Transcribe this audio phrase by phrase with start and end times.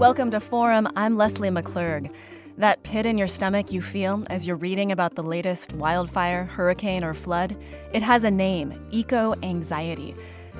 [0.00, 0.88] Welcome to Forum.
[0.96, 2.10] I'm Leslie McClurg.
[2.56, 7.04] That pit in your stomach you feel as you're reading about the latest wildfire, hurricane,
[7.04, 7.54] or flood,
[7.92, 10.14] it has a name eco anxiety.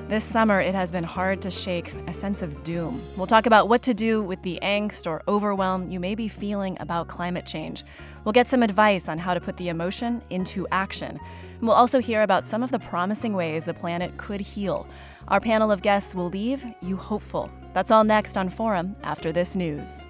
[0.07, 3.01] This summer, it has been hard to shake a sense of doom.
[3.17, 6.77] We'll talk about what to do with the angst or overwhelm you may be feeling
[6.79, 7.83] about climate change.
[8.23, 11.19] We'll get some advice on how to put the emotion into action.
[11.57, 14.87] And we'll also hear about some of the promising ways the planet could heal.
[15.29, 17.49] Our panel of guests will leave you hopeful.
[17.73, 20.03] That's all next on Forum after this news.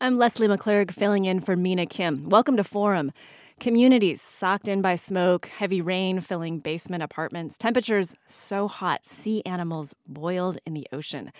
[0.00, 2.28] I'm Leslie McClurg filling in for Mina Kim.
[2.28, 3.12] Welcome to Forum.
[3.62, 9.94] Communities socked in by smoke, heavy rain filling basement apartments, temperatures so hot, sea animals
[10.04, 11.30] boiled in the ocean.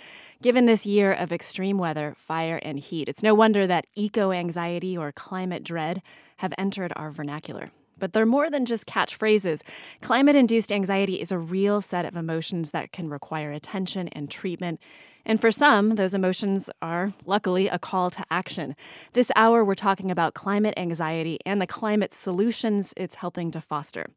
[0.41, 4.97] Given this year of extreme weather, fire, and heat, it's no wonder that eco anxiety
[4.97, 6.01] or climate dread
[6.37, 7.73] have entered our vernacular.
[7.99, 9.63] But they're more than just catchphrases.
[10.01, 14.81] Climate induced anxiety is a real set of emotions that can require attention and treatment
[15.25, 18.75] and for some, those emotions are luckily a call to action.
[19.13, 24.11] This hour, we're talking about climate anxiety and the climate solutions it's helping to foster.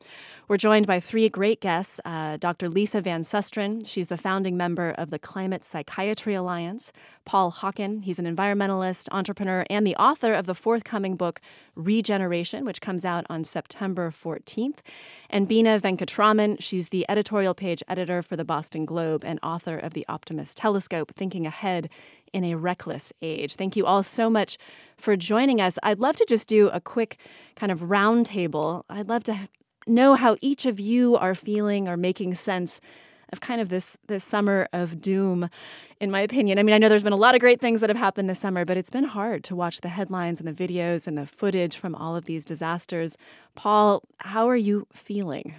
[0.47, 2.69] We're joined by three great guests uh, Dr.
[2.69, 6.91] Lisa Van Susteren, she's the founding member of the Climate Psychiatry Alliance,
[7.23, 11.39] Paul Hawken, he's an environmentalist, entrepreneur, and the author of the forthcoming book,
[11.75, 14.79] Regeneration, which comes out on September 14th,
[15.29, 19.93] and Bina Venkatraman, she's the editorial page editor for the Boston Globe and author of
[19.93, 21.89] The Optimist Telescope thinking ahead
[22.31, 23.55] in a reckless age.
[23.55, 24.57] Thank you all so much
[24.97, 25.77] for joining us.
[25.83, 27.17] I'd love to just do a quick
[27.55, 28.83] kind of roundtable.
[28.89, 29.49] I'd love to
[29.87, 32.81] know how each of you are feeling or making sense
[33.31, 35.49] of kind of this this summer of doom
[35.99, 36.59] in my opinion.
[36.59, 38.39] I mean, I know there's been a lot of great things that have happened this
[38.39, 41.77] summer, but it's been hard to watch the headlines and the videos and the footage
[41.77, 43.17] from all of these disasters.
[43.55, 45.55] Paul, how are you feeling?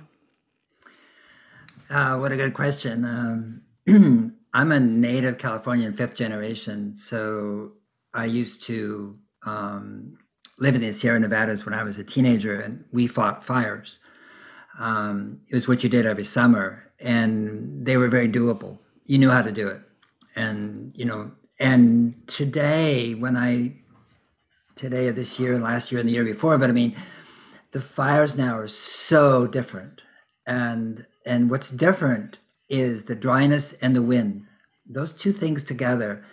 [1.88, 3.62] Uh, what a good question.
[3.86, 6.96] Um, I'm a native Californian, fifth generation.
[6.96, 7.72] So
[8.14, 10.16] I used to um,
[10.58, 13.98] live in the Sierra Nevadas when I was a teenager, and we fought fires.
[14.78, 18.78] Um, it was what you did every summer, and they were very doable.
[19.04, 19.82] You knew how to do it,
[20.34, 21.32] and you know.
[21.60, 23.76] And today, when I
[24.74, 26.96] today this year and last year and the year before, but I mean,
[27.72, 30.00] the fires now are so different,
[30.46, 32.38] and and what's different
[32.68, 34.46] is the dryness and the wind.
[34.88, 36.24] Those two things together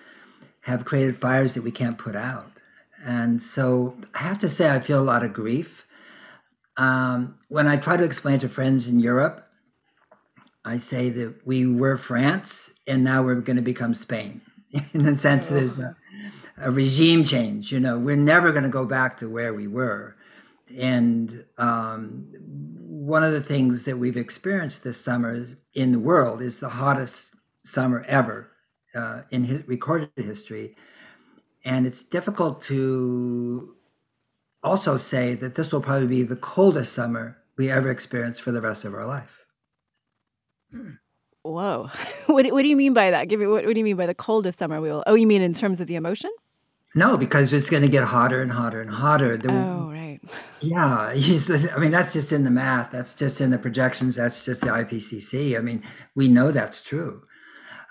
[0.62, 2.52] have created fires that we can't put out.
[3.06, 5.86] And so I have to say, I feel a lot of grief.
[6.78, 9.48] Um, when I try to explain to friends in Europe,
[10.66, 14.42] I say that we were France and now we're going to become Spain
[14.94, 15.96] in the sense that there's a,
[16.58, 17.72] a regime change.
[17.72, 20.16] You know, we're never going to go back to where we were.
[20.80, 22.32] And um,
[23.06, 27.36] one of the things that we've experienced this summer in the world is the hottest
[27.62, 28.50] summer ever
[28.96, 30.76] uh, in his recorded history.
[31.66, 33.76] And it's difficult to
[34.64, 38.62] also say that this will probably be the coldest summer we ever experience for the
[38.62, 39.46] rest of our life.
[41.44, 41.90] Whoa.
[42.28, 43.28] What, what do you mean by that?
[43.28, 45.04] Give me what, what do you mean by the coldest summer we will?
[45.06, 46.32] Oh, you mean in terms of the emotion?
[46.96, 49.38] No, because it's going to get hotter and hotter and hotter.
[49.38, 50.20] The, oh, right.
[50.62, 51.14] Yeah.
[51.76, 52.92] I mean, that's just in the math.
[52.92, 54.16] That's just in the projections.
[54.16, 55.58] That's just the IPCC.
[55.58, 55.84] I mean,
[56.16, 57.24] we know that's true.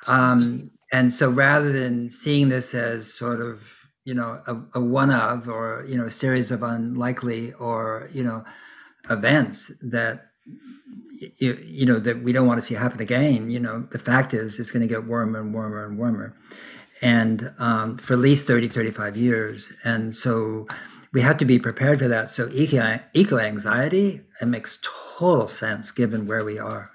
[0.06, 5.10] Um, and so rather than seeing this as sort of, you know, a, a one
[5.10, 8.44] of or, you know, a series of unlikely or, you know,
[9.10, 10.26] events that
[11.38, 14.34] you, you know that we don't want to see happen again you know the fact
[14.34, 16.36] is it's going to get warmer and warmer and warmer
[17.02, 19.72] and um, for at least 30 35 years.
[19.84, 20.66] And so
[21.12, 22.30] we have to be prepared for that.
[22.30, 24.78] So eco, eco anxiety it makes
[25.18, 26.90] total sense given where we are.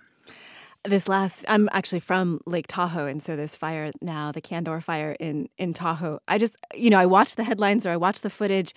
[0.85, 5.17] This last i'm actually from lake tahoe and so this fire now the Caldor fire
[5.19, 8.29] in in tahoe i just you know i watch the headlines or i watch the
[8.29, 8.73] footage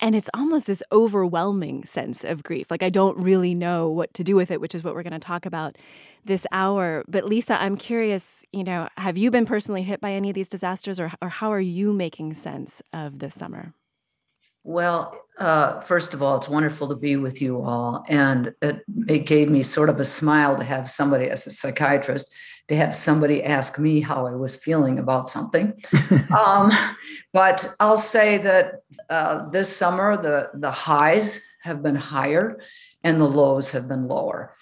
[0.00, 2.70] and it's almost this overwhelming sense of grief.
[2.70, 5.12] Like I don't really know what to do with it, which is what we're going
[5.12, 5.76] to talk about
[6.24, 7.04] this hour.
[7.08, 10.48] But Lisa, I'm curious, you know, have you been personally hit by any of these
[10.48, 13.72] disasters or, or how are you making sense of this summer?
[14.64, 18.04] Well, uh, first of all, it's wonderful to be with you all.
[18.08, 22.34] And it, it gave me sort of a smile to have somebody, as a psychiatrist,
[22.68, 25.72] to have somebody ask me how I was feeling about something.
[26.38, 26.70] um,
[27.32, 32.60] but I'll say that uh, this summer, the, the highs have been higher
[33.04, 34.54] and the lows have been lower.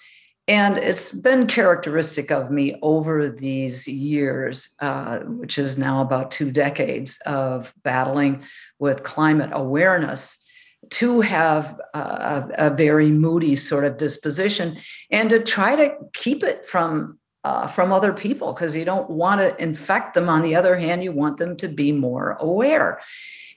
[0.47, 6.51] And it's been characteristic of me over these years, uh, which is now about two
[6.51, 8.43] decades of battling
[8.77, 10.45] with climate awareness,
[10.91, 14.77] to have a, a very moody sort of disposition
[15.09, 19.39] and to try to keep it from uh, from other people because you don't want
[19.39, 20.27] to infect them.
[20.27, 22.99] On the other hand, you want them to be more aware.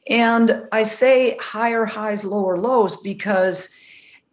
[0.07, 3.71] And I say higher highs, lower lows because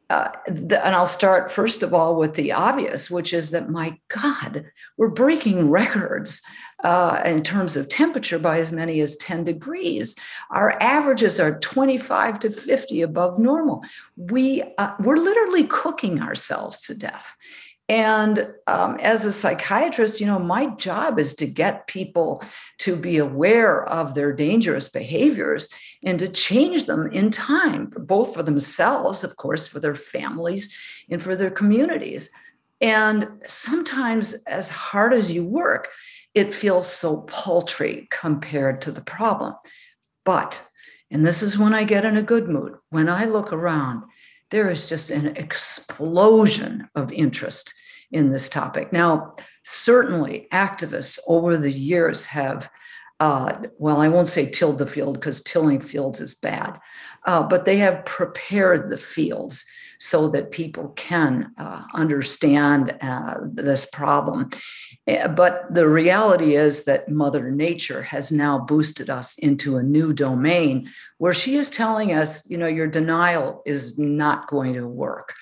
[0.09, 3.97] uh, the, and I'll start first of all with the obvious, which is that my
[4.09, 4.65] God,
[4.97, 6.41] we're breaking records
[6.83, 10.17] uh, in terms of temperature by as many as 10 degrees.
[10.51, 13.85] Our averages are 25 to 50 above normal.
[14.17, 17.37] We, uh, we're literally cooking ourselves to death.
[17.87, 22.43] And um, as a psychiatrist, you know, my job is to get people
[22.79, 25.69] to be aware of their dangerous behaviors
[26.03, 30.75] and to change them in time, both for themselves, of course, for their families,
[31.09, 32.31] and for their communities.
[32.81, 35.89] And sometimes, as hard as you work,
[36.33, 39.53] it feels so paltry compared to the problem.
[40.25, 40.59] But,
[41.11, 44.03] and this is when I get in a good mood, when I look around
[44.51, 47.73] there is just an explosion of interest
[48.11, 48.93] in this topic.
[48.93, 52.69] Now, certainly activists over the years have,
[53.19, 56.79] uh, well, I won't say tilled the field because tilling fields is bad,
[57.25, 59.65] uh, but they have prepared the fields
[59.99, 64.49] so that people can uh, understand uh, this problem.
[65.07, 70.13] Eh, but the reality is that Mother Nature has now boosted us into a new
[70.13, 75.33] domain where she is telling us, you know, your denial is not going to work.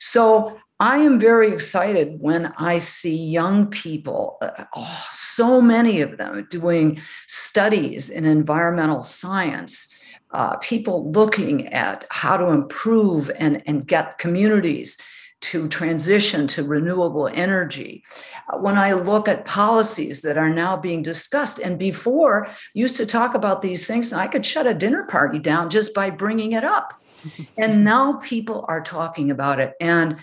[0.00, 6.18] So I am very excited when I see young people, uh, oh, so many of
[6.18, 9.88] them doing studies in environmental science
[10.32, 14.98] uh, people looking at how to improve and, and get communities
[15.42, 18.02] to transition to renewable energy.
[18.48, 23.06] Uh, when I look at policies that are now being discussed, and before used to
[23.06, 26.64] talk about these things, I could shut a dinner party down just by bringing it
[26.64, 27.00] up.
[27.56, 29.74] and now people are talking about it.
[29.80, 30.16] And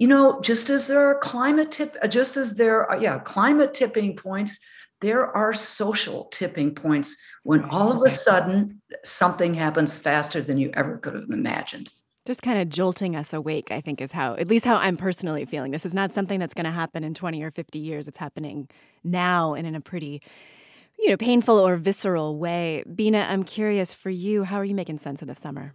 [0.00, 3.74] you know, just as there are climate tip, uh, just as there are, yeah, climate
[3.74, 4.58] tipping points,
[5.00, 10.70] there are social tipping points when all of a sudden something happens faster than you
[10.74, 11.90] ever could have imagined.
[12.26, 15.46] Just kind of jolting us awake, I think, is how, at least how I'm personally
[15.46, 15.70] feeling.
[15.72, 18.06] This is not something that's going to happen in 20 or 50 years.
[18.06, 18.68] It's happening
[19.02, 20.20] now and in a pretty,
[20.98, 22.84] you know, painful or visceral way.
[22.94, 25.72] Bina, I'm curious for you, how are you making sense of the summer?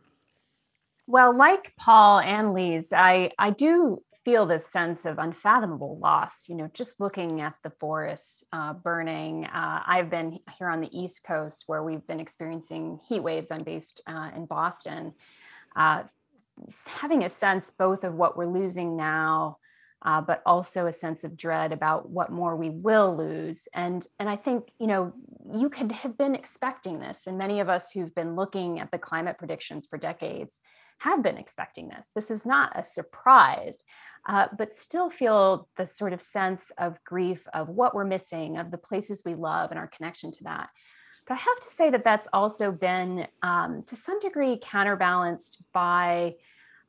[1.08, 6.50] Well, like Paul and Lise, I, I do feel this sense of unfathomable loss.
[6.50, 9.46] You know, just looking at the forest uh, burning.
[9.46, 13.52] Uh, I've been here on the East Coast where we've been experiencing heat waves.
[13.52, 15.14] I'm based uh, in Boston.
[15.76, 16.04] Uh,
[16.86, 19.58] having a sense both of what we're losing now,
[20.02, 23.68] uh, but also a sense of dread about what more we will lose.
[23.76, 25.14] And and I think you know
[25.54, 28.98] you could have been expecting this, and many of us who've been looking at the
[28.98, 30.60] climate predictions for decades
[31.00, 32.10] have been expecting this.
[32.16, 33.84] This is not a surprise
[34.28, 38.72] uh, but still feel the sort of sense of grief of what we're missing, of
[38.72, 40.70] the places we love and our connection to that.
[41.28, 46.36] But I have to say that that's also been, um, to some degree, counterbalanced by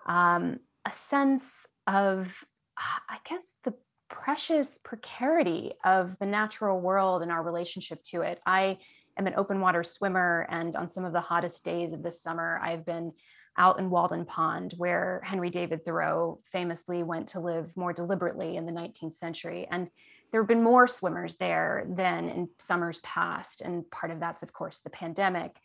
[0.06, 2.32] um, a sense of,
[2.76, 3.74] I guess, the
[4.08, 8.40] precious precarity of the natural world and our relationship to it.
[8.46, 8.78] I
[9.18, 12.60] am an open water swimmer, and on some of the hottest days of this summer,
[12.62, 13.12] I've been
[13.58, 18.66] out in Walden Pond, where Henry David Thoreau famously went to live more deliberately in
[18.66, 19.66] the 19th century.
[19.70, 19.88] And
[20.30, 23.60] there have been more swimmers there than in summers past.
[23.60, 25.56] And part of that's, of course, the pandemic.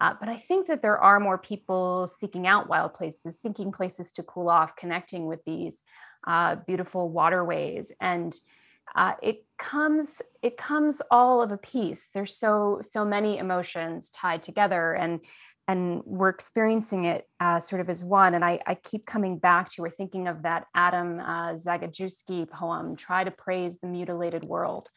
[0.00, 4.12] Uh, but I think that there are more people seeking out wild places, seeking places
[4.12, 5.82] to cool off, connecting with these
[6.26, 7.92] uh, beautiful waterways.
[8.00, 8.34] And
[8.94, 12.08] uh, it comes it comes all of a piece.
[12.12, 15.20] There's so so many emotions tied together, and
[15.66, 18.34] and we're experiencing it uh, sort of as one.
[18.34, 22.96] And I, I, keep coming back to, we're thinking of that Adam uh, Zagajewski poem,
[22.96, 24.90] Try to Praise the Mutilated World,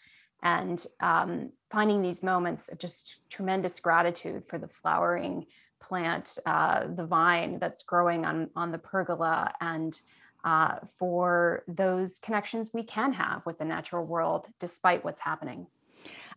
[0.43, 5.45] and um, finding these moments of just tremendous gratitude for the flowering
[5.79, 10.01] plant, uh, the vine that's growing on, on the pergola, and
[10.43, 15.65] uh, for those connections we can have with the natural world despite what's happening.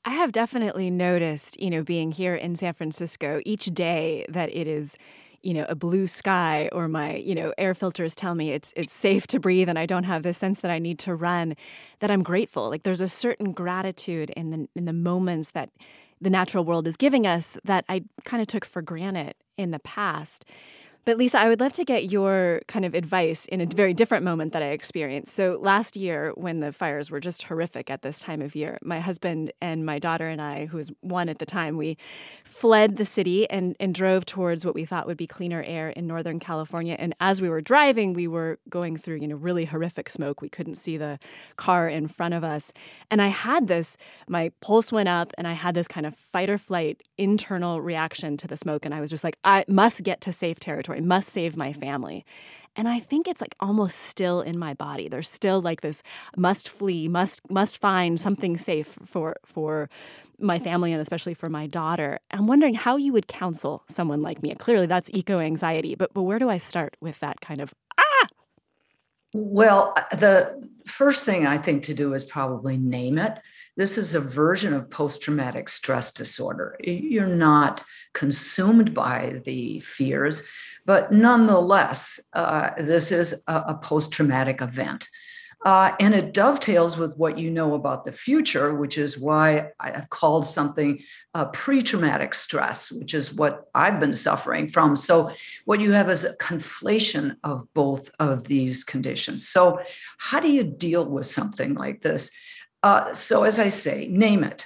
[0.05, 4.67] I have definitely noticed, you know, being here in San Francisco each day that it
[4.67, 4.97] is
[5.43, 8.93] you know a blue sky or my you know air filters tell me it's it's
[8.93, 11.55] safe to breathe and I don't have the sense that I need to run
[12.01, 12.69] that I'm grateful.
[12.69, 15.71] Like there's a certain gratitude in the in the moments that
[16.21, 19.79] the natural world is giving us that I kind of took for granted in the
[19.79, 20.45] past
[21.05, 24.25] but Lisa, I would love to get your kind of advice in a very different
[24.25, 25.35] moment that I experienced.
[25.35, 29.01] So last year, when the fires were just horrific at this time of year, my
[29.01, 31.97] husband and my daughter and I, who was one at the time, we
[32.45, 36.07] fled the city and, and drove towards what we thought would be cleaner air in
[36.07, 36.97] Northern California.
[36.99, 40.43] And as we were driving, we were going through, you know, really horrific smoke.
[40.43, 41.19] We couldn't see the
[41.57, 42.73] car in front of us.
[43.11, 43.97] And I had this,
[44.29, 48.37] my pulse went up and I had this kind of fight or flight internal reaction
[48.37, 48.85] to the smoke.
[48.85, 51.73] And I was just like, I must get to safe territory territory, must save my
[51.73, 52.25] family.
[52.77, 55.09] And I think it's like almost still in my body.
[55.09, 56.03] There's still like this
[56.37, 59.89] must flee, must must find something safe for for
[60.39, 62.19] my family and especially for my daughter.
[62.31, 64.55] I'm wondering how you would counsel someone like me.
[64.55, 68.29] Clearly that's eco anxiety, but but where do I start with that kind of ah?
[69.33, 73.39] Well, uh, the first thing I think to do is probably name it.
[73.77, 76.77] This is a version of post traumatic stress disorder.
[76.83, 80.43] You're not consumed by the fears,
[80.87, 85.09] but nonetheless, uh, this is a, a post traumatic event.
[85.63, 90.09] Uh, and it dovetails with what you know about the future, which is why I've
[90.09, 91.03] called something
[91.35, 94.97] uh, pre traumatic stress, which is what I've been suffering from.
[94.97, 95.33] So,
[95.67, 99.49] what you have is a conflation of both of these conditions.
[99.49, 99.81] So,
[100.17, 102.31] how do you deal with something like this?
[102.83, 104.65] Uh, so, as I say, name it.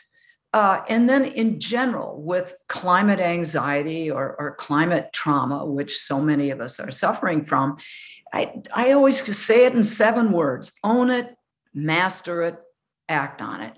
[0.54, 6.50] Uh, and then, in general, with climate anxiety or, or, climate trauma, which so many
[6.50, 7.76] of us are suffering from,
[8.32, 11.36] I, I always say it in seven words own it,
[11.74, 12.64] master it,
[13.08, 13.72] act on it.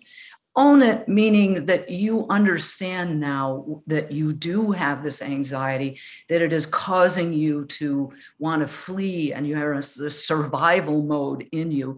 [0.54, 6.52] Own it, meaning that you understand now that you do have this anxiety, that it
[6.52, 11.96] is causing you to want to flee and you have a survival mode in you.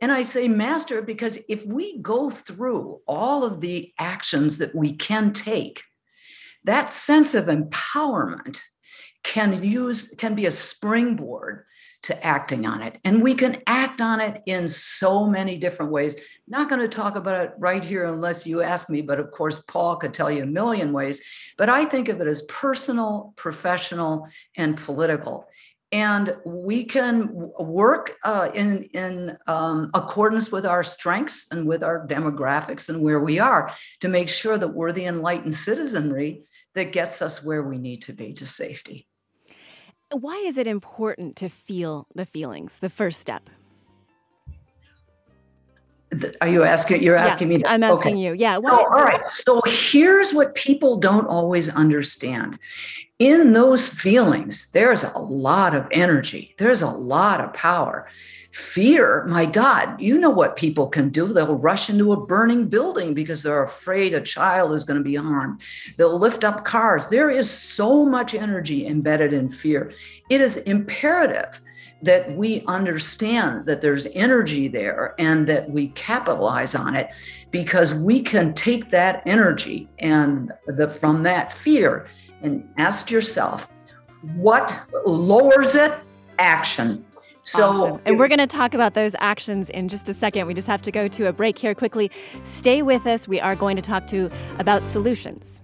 [0.00, 4.92] And I say master because if we go through all of the actions that we
[4.92, 5.82] can take,
[6.64, 8.60] that sense of empowerment
[9.22, 11.64] can use can be a springboard
[12.02, 12.98] to acting on it.
[13.04, 16.16] And we can act on it in so many different ways.
[16.46, 19.58] Not going to talk about it right here unless you ask me, but of course,
[19.60, 21.20] Paul could tell you a million ways.
[21.56, 25.48] But I think of it as personal, professional, and political
[25.92, 32.06] and we can work uh, in in um, accordance with our strengths and with our
[32.06, 36.42] demographics and where we are to make sure that we're the enlightened citizenry
[36.74, 39.06] that gets us where we need to be to safety.
[40.12, 42.78] Why is it important to feel the feelings?
[42.78, 43.50] The first step.
[46.40, 47.02] Are you asking?
[47.02, 47.62] You're asking yeah, me.
[47.62, 48.22] To, I'm asking okay.
[48.22, 48.32] you.
[48.34, 48.58] Yeah.
[48.58, 49.30] Well, all right.
[49.30, 52.58] So here's what people don't always understand.
[53.18, 56.54] In those feelings, there's a lot of energy.
[56.58, 58.06] There's a lot of power.
[58.52, 61.26] Fear, my God, you know what people can do.
[61.26, 65.16] They'll rush into a burning building because they're afraid a child is going to be
[65.16, 65.60] harmed.
[65.98, 67.08] They'll lift up cars.
[67.08, 69.92] There is so much energy embedded in fear.
[70.30, 71.60] It is imperative
[72.02, 77.10] that we understand that there's energy there and that we capitalize on it
[77.50, 82.06] because we can take that energy and the, from that fear
[82.42, 83.68] and ask yourself
[84.34, 85.92] what lowers it
[86.38, 87.04] action
[87.46, 88.00] so, awesome.
[88.04, 90.48] and we're going to talk about those actions in just a second.
[90.48, 92.10] We just have to go to a break here quickly.
[92.42, 93.28] Stay with us.
[93.28, 95.62] We are going to talk to about solutions.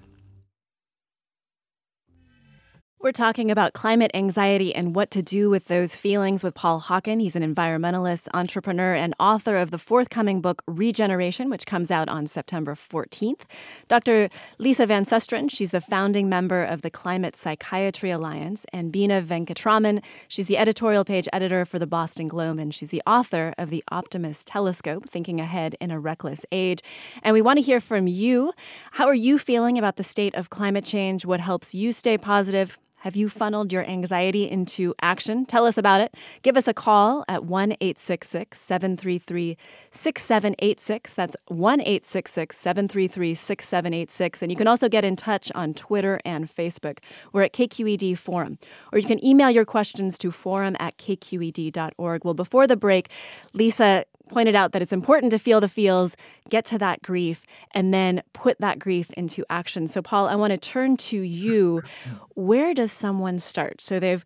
[3.03, 7.21] We're talking about climate anxiety and what to do with those feelings with Paul Hawken.
[7.21, 12.29] He's an environmentalist, entrepreneur, and author of the forthcoming book Regeneration, which comes out on
[12.29, 13.41] September 14th.
[13.89, 14.29] Dr.
[14.59, 20.01] Lisa Van Susteren, she's the founding member of the Climate Psychiatry Alliance, and Bina Venkatraman,
[20.29, 23.83] she's the editorial page editor for the Boston Globe, and she's the author of The
[23.89, 26.85] Optimist Telescope, Thinking Ahead in a Reckless Age.
[27.25, 28.53] And we want to hear from you.
[28.93, 31.27] How are you feeling about the state of climate change?
[31.27, 32.79] What helps you stay positive?
[33.03, 35.45] Have you funneled your anxiety into action?
[35.45, 36.15] Tell us about it.
[36.43, 39.57] Give us a call at 1 866 733
[39.91, 41.15] 6786.
[41.15, 44.43] That's 1 866 733 6786.
[44.43, 46.99] And you can also get in touch on Twitter and Facebook.
[47.33, 48.59] We're at KQED Forum.
[48.93, 52.25] Or you can email your questions to forum at kqed.org.
[52.25, 53.11] Well, before the break,
[53.53, 56.17] Lisa pointed out that it's important to feel the feels,
[56.49, 59.87] get to that grief, and then put that grief into action.
[59.87, 61.83] So, Paul, I want to turn to you.
[62.35, 63.81] Where does someone start?
[63.81, 64.25] So they've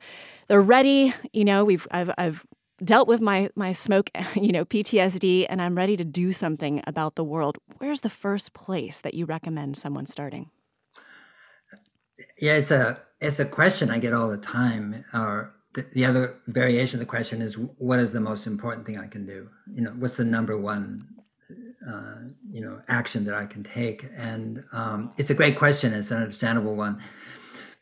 [0.49, 1.12] they're ready.
[1.33, 2.47] You know, we've I've I've
[2.85, 7.15] dealt with my my smoke, you know, PTSD, and I'm ready to do something about
[7.15, 7.59] the world.
[7.79, 10.50] Where's the first place that you recommend someone starting?
[12.38, 15.05] Yeah, it's a it's a question I get all the time.
[15.12, 15.55] Or
[15.92, 19.26] the, other variation of the question is what is the most important thing I can
[19.26, 19.49] do?
[19.66, 21.09] You know, what's the number one
[21.88, 24.04] uh, you know action that I can take?
[24.16, 25.92] And um, it's a great question.
[25.92, 27.00] It's an understandable one.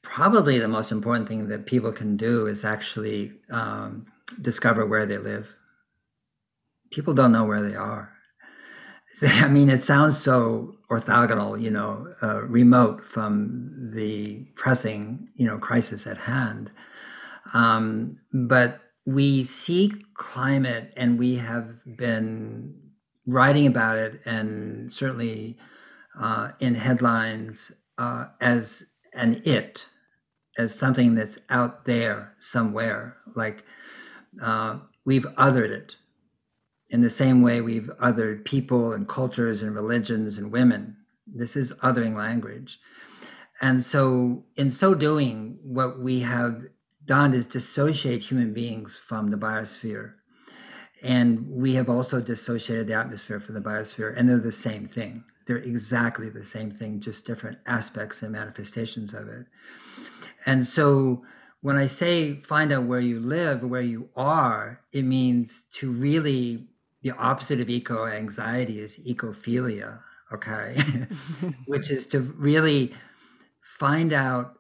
[0.03, 4.07] Probably the most important thing that people can do is actually um,
[4.41, 5.55] discover where they live.
[6.91, 8.13] People don't know where they are.
[9.23, 15.59] I mean, it sounds so orthogonal, you know, uh, remote from the pressing, you know,
[15.59, 16.71] crisis at hand.
[17.53, 22.81] Um, but we see climate and we have been
[23.27, 25.59] writing about it and certainly
[26.19, 29.87] uh, in headlines uh, as an it,
[30.59, 33.17] as something that's out there somewhere.
[33.35, 33.65] Like
[34.43, 35.97] uh, we've othered it
[36.91, 40.97] in the same way we've othered people and cultures and religions and women.
[41.27, 42.79] This is othering language.
[43.61, 46.63] And so, in so doing, what we have
[47.07, 50.15] done is dissociate human beings from the biosphere.
[51.03, 55.25] And we have also dissociated the atmosphere from the biosphere, and they're the same thing.
[55.47, 59.47] They're exactly the same thing, just different aspects and manifestations of it.
[60.47, 61.25] And so
[61.61, 66.69] when I say find out where you live, where you are, it means to really,
[67.03, 70.01] the opposite of eco anxiety is ecophilia,
[70.33, 70.77] okay?
[71.67, 72.95] Which is to really
[73.61, 74.59] find out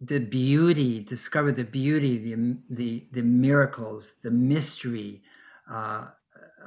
[0.00, 5.22] the beauty, discover the beauty, the the the miracles, the mystery
[5.70, 6.06] uh,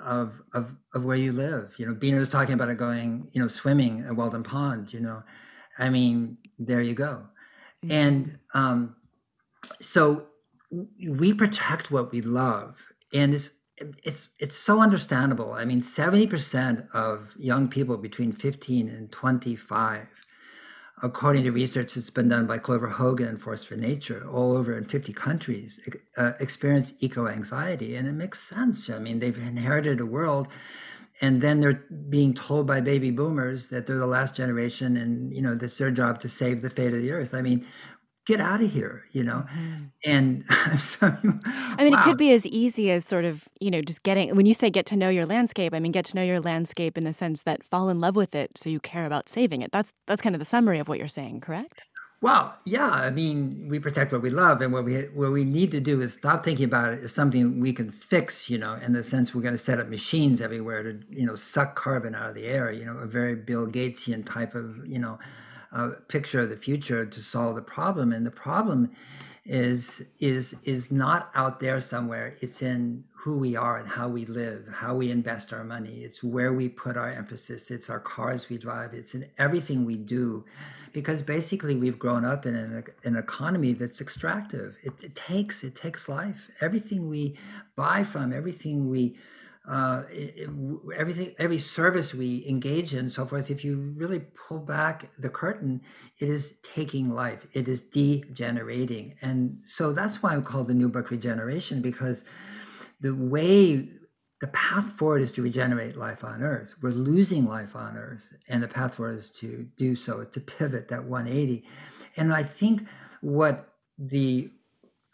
[0.03, 1.73] of of of where you live.
[1.77, 4.93] You know, Bina was talking about it going, you know, swimming at Walden Pond.
[4.93, 5.23] You know,
[5.79, 7.27] I mean, there you go,
[7.83, 7.91] mm-hmm.
[7.91, 8.95] and um,
[9.81, 10.27] so
[11.09, 12.77] we protect what we love,
[13.11, 13.51] and it's
[14.03, 15.53] it's it's so understandable.
[15.53, 20.07] I mean, seventy percent of young people between fifteen and twenty five
[21.01, 24.77] according to research that's been done by Clover Hogan and Force for Nature, all over
[24.77, 27.95] in 50 countries, uh, experience eco anxiety.
[27.95, 28.89] And it makes sense.
[28.89, 30.47] I mean, they've inherited a world
[31.21, 35.41] and then they're being told by baby boomers that they're the last generation and, you
[35.41, 37.33] know, it's their job to save the fate of the earth.
[37.33, 37.65] I mean,
[38.25, 39.45] get out of here, you know?
[39.53, 39.83] Mm-hmm.
[40.05, 40.43] And
[40.79, 41.99] so, I mean, wow.
[41.99, 44.69] it could be as easy as sort of, you know, just getting, when you say
[44.69, 47.43] get to know your landscape, I mean, get to know your landscape in the sense
[47.43, 49.71] that fall in love with it so you care about saving it.
[49.71, 51.83] That's, that's kind of the summary of what you're saying, correct?
[52.23, 52.89] Well, yeah.
[52.89, 55.99] I mean, we protect what we love, and what we what we need to do
[55.99, 58.49] is stop thinking about it as something we can fix.
[58.49, 61.35] You know, in the sense we're going to set up machines everywhere to you know
[61.35, 62.71] suck carbon out of the air.
[62.71, 65.19] You know, a very Bill Gatesian type of you know
[65.73, 68.13] a picture of the future to solve the problem.
[68.13, 68.91] And the problem
[69.45, 72.35] is is is not out there somewhere.
[72.39, 76.03] It's in who we are and how we live, how we invest our money.
[76.03, 77.71] It's where we put our emphasis.
[77.71, 78.93] It's our cars we drive.
[78.93, 80.45] It's in everything we do,
[80.93, 84.77] because basically we've grown up in an, an economy that's extractive.
[84.83, 86.49] It, it takes it takes life.
[86.61, 87.35] Everything we
[87.75, 89.17] buy from, everything we
[89.67, 90.49] uh, it,
[90.97, 93.49] everything, every service we engage in, so forth.
[93.49, 95.81] If you really pull back the curtain,
[96.19, 97.47] it is taking life.
[97.53, 102.25] It is degenerating, and so that's why I'm called the New Book Regeneration because
[102.99, 103.89] the way
[104.41, 106.75] the path forward is to regenerate life on earth.
[106.81, 110.89] We're losing life on earth, and the path forward is to do so, to pivot
[110.89, 111.63] that 180.
[112.17, 112.85] And I think
[113.21, 114.51] what the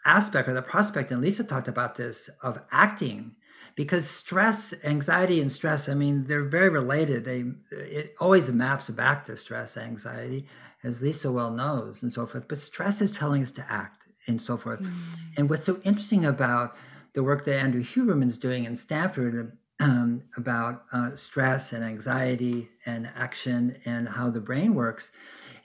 [0.07, 3.35] aspect or the prospect, and Lisa talked about this, of acting
[3.79, 7.23] because stress, anxiety, and stress, I mean, they're very related.
[7.23, 10.47] They it always maps back to stress, anxiety,
[10.83, 12.49] as Lisa well knows, and so forth.
[12.49, 14.81] But stress is telling us to act and so forth.
[14.81, 14.91] Mm.
[15.37, 16.75] And what's so interesting about
[17.13, 23.09] the work that Andrew Huberman's doing in Stanford um, about uh, stress and anxiety and
[23.15, 25.13] action and how the brain works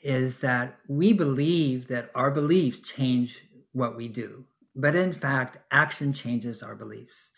[0.04, 4.44] is that we believe that our beliefs change what we do.
[4.76, 7.30] But in fact, action changes our beliefs.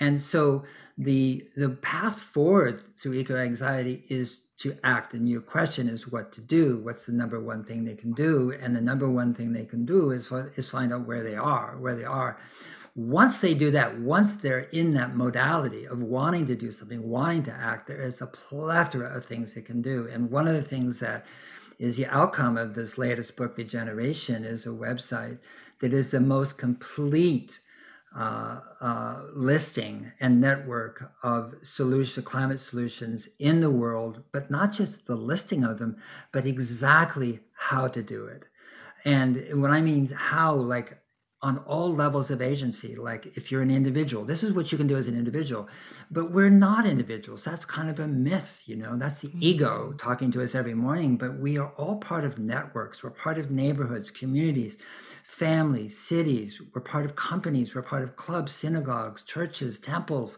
[0.00, 0.64] And so
[0.98, 5.14] the the path forward to eco anxiety is to act.
[5.14, 6.78] And your question is what to do.
[6.78, 8.52] What's the number one thing they can do?
[8.60, 11.78] And the number one thing they can do is is find out where they are,
[11.78, 12.38] where they are.
[12.96, 17.42] Once they do that, once they're in that modality of wanting to do something, wanting
[17.44, 20.08] to act, there is a plethora of things they can do.
[20.12, 21.24] And one of the things that
[21.78, 25.38] is the outcome of this latest book, Regeneration, is a website
[25.78, 27.60] that is the most complete
[28.16, 35.06] uh, uh, listing and network of solution climate solutions in the world, but not just
[35.06, 35.96] the listing of them,
[36.32, 38.44] but exactly how to do it.
[39.04, 40.98] And when I mean how, like
[41.42, 44.88] on all levels of agency, like if you're an individual, this is what you can
[44.88, 45.68] do as an individual.
[46.10, 47.44] But we're not individuals.
[47.44, 49.38] That's kind of a myth, you know, that's the mm-hmm.
[49.40, 51.16] ego talking to us every morning.
[51.16, 54.76] But we are all part of networks, we're part of neighborhoods, communities
[55.40, 60.36] families, cities, we're part of companies, we're part of clubs, synagogues, churches, temples.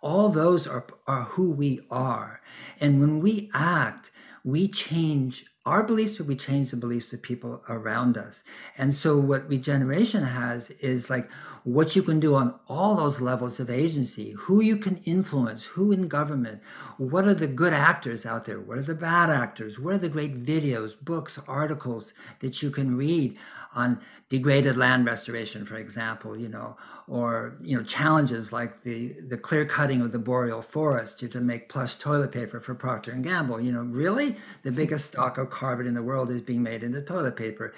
[0.00, 2.40] All those are, are who we are.
[2.80, 4.10] And when we act,
[4.42, 8.42] we change our beliefs, but we change the beliefs of people around us.
[8.76, 11.30] And so what regeneration has is like
[11.64, 15.92] what you can do on all those levels of agency, who you can influence, who
[15.92, 16.60] in government,
[16.98, 20.08] what are the good actors out there, what are the bad actors, what are the
[20.08, 23.36] great videos, books, articles that you can read
[23.74, 29.36] on degraded land restoration, for example, you know, or you know challenges like the the
[29.36, 33.60] clear cutting of the boreal forest to, make plush toilet paper for Procter and Gamble.
[33.60, 37.00] You know, really, the biggest stock of carbon in the world is being made into
[37.02, 37.74] toilet paper,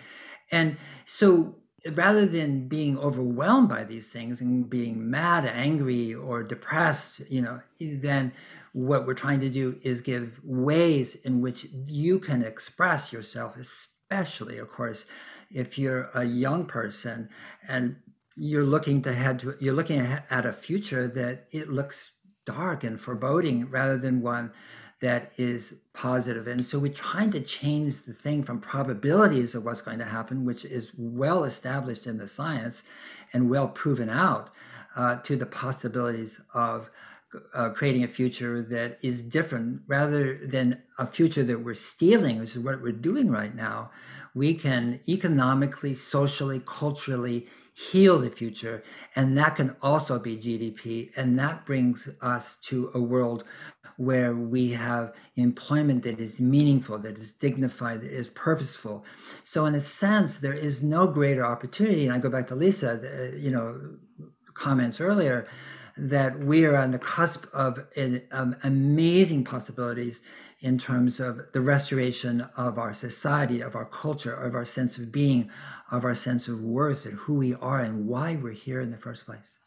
[0.51, 1.57] and so
[1.93, 7.61] rather than being overwhelmed by these things and being mad, angry, or depressed, you know,
[7.79, 8.33] then
[8.73, 14.59] what we're trying to do is give ways in which you can express yourself, especially,
[14.59, 15.07] of course,
[15.51, 17.29] if you're a young person
[17.69, 17.97] and
[18.37, 22.11] you're looking to head to you're looking at a future that it looks
[22.45, 24.53] dark and foreboding rather than one
[25.05, 29.83] that is positive and so we're trying to change the thing from probabilities of what's
[29.83, 32.83] going to happen which is well established in the science
[33.33, 34.51] and well proven out
[34.97, 36.91] uh, to the possibilities of
[37.55, 42.57] uh, creating a future that is different rather than a future that we're stealing which
[42.57, 43.91] is what we're doing right now
[44.35, 48.83] we can economically, socially, culturally heal the future.
[49.17, 51.11] And that can also be GDP.
[51.17, 53.45] And that brings us to a world
[53.97, 59.05] where we have employment that is meaningful, that is dignified, that is purposeful.
[59.45, 62.07] So, in a sense, there is no greater opportunity.
[62.07, 63.97] And I go back to Lisa, you know,
[64.55, 65.49] comments earlier
[65.97, 67.79] that we are on the cusp of
[68.33, 70.21] um, amazing possibilities
[70.61, 75.13] in terms of the restoration of our society, of our culture, of our sense of
[75.13, 75.51] being,
[75.93, 78.97] of our sense of worth and who we are and why we're here in the
[78.97, 79.59] first place.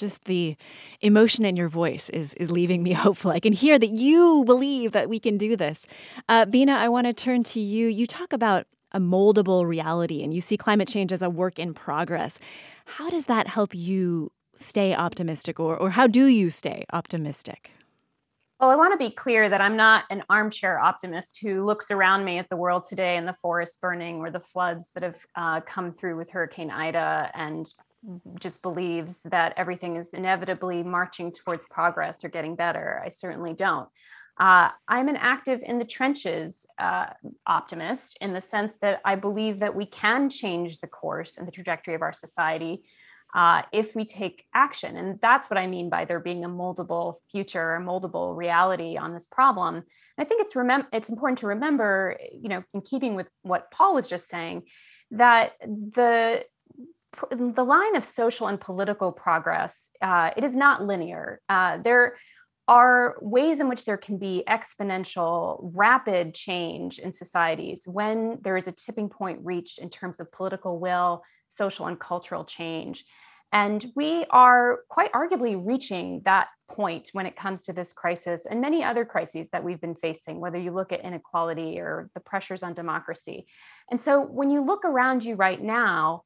[0.00, 0.56] Just the
[1.02, 3.30] emotion in your voice is is leaving me hopeful.
[3.30, 5.86] I can hear that you believe that we can do this.
[6.26, 7.86] Uh, Bina, I want to turn to you.
[7.86, 11.74] You talk about a moldable reality and you see climate change as a work in
[11.74, 12.38] progress.
[12.86, 17.70] How does that help you stay optimistic, or, or how do you stay optimistic?
[18.58, 22.24] Well, I want to be clear that I'm not an armchair optimist who looks around
[22.24, 25.60] me at the world today and the forest burning or the floods that have uh,
[25.62, 27.72] come through with Hurricane Ida and
[28.38, 33.02] just believes that everything is inevitably marching towards progress or getting better.
[33.04, 33.88] I certainly don't.
[34.38, 37.06] Uh, I'm an active in the trenches uh,
[37.46, 41.52] optimist in the sense that I believe that we can change the course and the
[41.52, 42.84] trajectory of our society
[43.34, 44.96] uh, if we take action.
[44.96, 49.12] And that's what I mean by there being a moldable future, a moldable reality on
[49.12, 49.74] this problem.
[49.76, 49.84] And
[50.18, 53.94] I think it's remem- it's important to remember, you know, in keeping with what Paul
[53.94, 54.62] was just saying,
[55.12, 56.44] that the
[57.30, 61.40] the line of social and political progress uh, it is not linear.
[61.48, 62.16] Uh, there
[62.68, 68.68] are ways in which there can be exponential, rapid change in societies when there is
[68.68, 73.04] a tipping point reached in terms of political will, social and cultural change.
[73.52, 78.60] And we are quite arguably reaching that point when it comes to this crisis and
[78.60, 82.62] many other crises that we've been facing, whether you look at inequality or the pressures
[82.62, 83.48] on democracy.
[83.90, 86.22] And so when you look around you right now,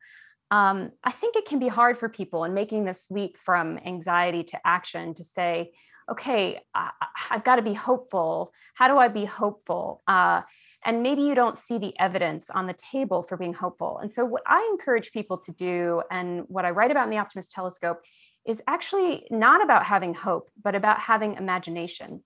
[0.50, 4.44] um, I think it can be hard for people in making this leap from anxiety
[4.44, 5.72] to action to say,
[6.10, 8.52] okay, I, have got to be hopeful.
[8.74, 10.02] How do I be hopeful?
[10.06, 10.42] Uh,
[10.84, 13.98] and maybe you don't see the evidence on the table for being hopeful.
[13.98, 17.18] And so, what I encourage people to do, and what I write about in the
[17.18, 18.02] Optimist Telescope,
[18.46, 22.22] is actually not about having hope, but about having imagination.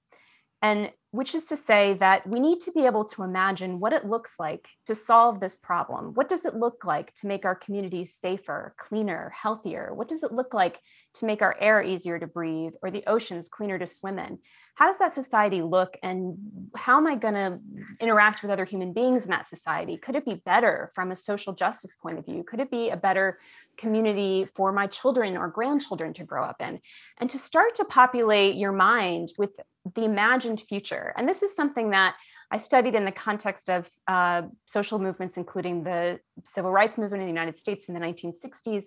[0.62, 4.05] And which is to say that we need to be able to imagine what it
[4.05, 6.12] looks like to solve this problem.
[6.14, 9.94] What does it look like to make our communities safer, cleaner, healthier?
[9.94, 10.81] What does it look like
[11.14, 14.38] to make our air easier to breathe or the oceans cleaner to swim in?
[14.75, 16.37] How does that society look and
[16.77, 17.59] how am I going to
[18.01, 19.97] interact with other human beings in that society?
[19.97, 22.44] Could it be better from a social justice point of view?
[22.44, 23.40] Could it be a better
[23.77, 26.81] community for my children or grandchildren to grow up in?
[27.16, 29.51] And to start to populate your mind with
[29.94, 31.12] the imagined future.
[31.16, 32.14] And this is something that
[32.51, 37.29] I studied in the context of uh, social movements, including the civil rights movement in
[37.29, 38.85] the United States in the 1960s,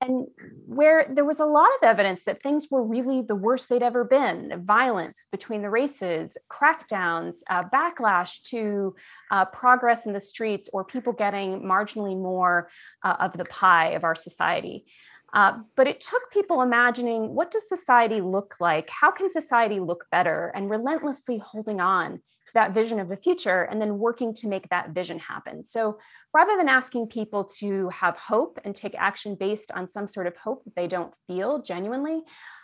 [0.00, 0.26] and
[0.66, 4.04] where there was a lot of evidence that things were really the worst they'd ever
[4.04, 8.94] been violence between the races, crackdowns, uh, backlash to
[9.30, 12.68] uh, progress in the streets, or people getting marginally more
[13.04, 14.84] uh, of the pie of our society.
[15.32, 18.90] Uh, but it took people imagining what does society look like?
[18.90, 20.52] How can society look better?
[20.54, 24.68] And relentlessly holding on to that vision of the future and then working to make
[24.68, 25.62] that vision happen.
[25.64, 25.98] So
[26.34, 30.36] rather than asking people to have hope and take action based on some sort of
[30.36, 32.22] hope that they don't feel genuinely,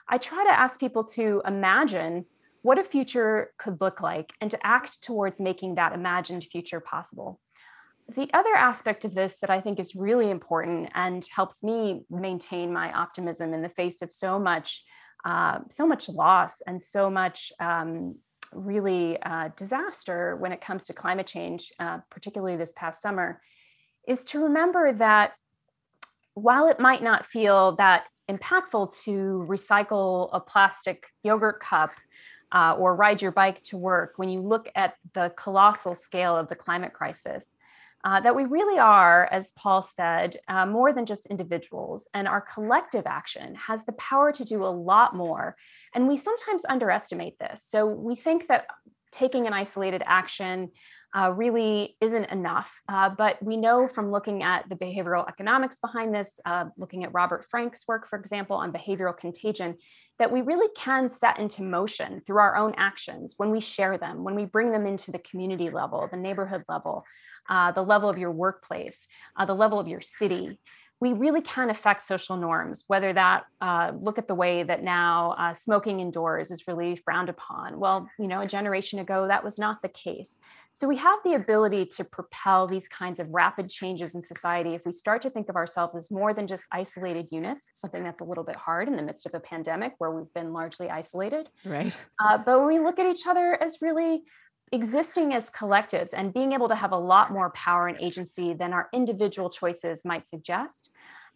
[0.08, 2.24] I try to ask people to imagine
[2.62, 7.40] what a future could look like and to act towards making that imagined future possible
[8.14, 12.72] the other aspect of this that I think is really important and helps me maintain
[12.72, 14.82] my optimism in the face of so much,
[15.24, 18.16] uh, so much loss and so much um,
[18.52, 23.42] really uh, disaster when it comes to climate change, uh, particularly this past summer,
[24.06, 25.32] is to remember that
[26.32, 31.90] while it might not feel that impactful to recycle a plastic yogurt cup
[32.52, 36.48] uh, or ride your bike to work, when you look at the colossal scale of
[36.48, 37.54] the climate crisis,
[38.04, 42.40] uh, that we really are, as Paul said, uh, more than just individuals, and our
[42.40, 45.56] collective action has the power to do a lot more.
[45.94, 47.64] And we sometimes underestimate this.
[47.66, 48.66] So we think that
[49.10, 50.70] taking an isolated action
[51.16, 52.72] uh, really isn't enough.
[52.88, 57.14] Uh, but we know from looking at the behavioral economics behind this, uh, looking at
[57.14, 59.76] Robert Frank's work, for example, on behavioral contagion,
[60.18, 64.22] that we really can set into motion through our own actions when we share them,
[64.22, 67.04] when we bring them into the community level, the neighborhood level,
[67.48, 70.58] uh, the level of your workplace, uh, the level of your city
[71.00, 75.34] we really can affect social norms, whether that uh, look at the way that now
[75.38, 77.78] uh, smoking indoors is really frowned upon.
[77.78, 80.38] Well, you know, a generation ago, that was not the case.
[80.72, 84.84] So we have the ability to propel these kinds of rapid changes in society if
[84.84, 88.24] we start to think of ourselves as more than just isolated units, something that's a
[88.24, 91.48] little bit hard in the midst of a pandemic where we've been largely isolated.
[91.64, 91.96] Right.
[92.24, 94.22] Uh, but when we look at each other as really
[94.72, 98.72] existing as collectives and being able to have a lot more power and agency than
[98.72, 100.90] our individual choices might suggest.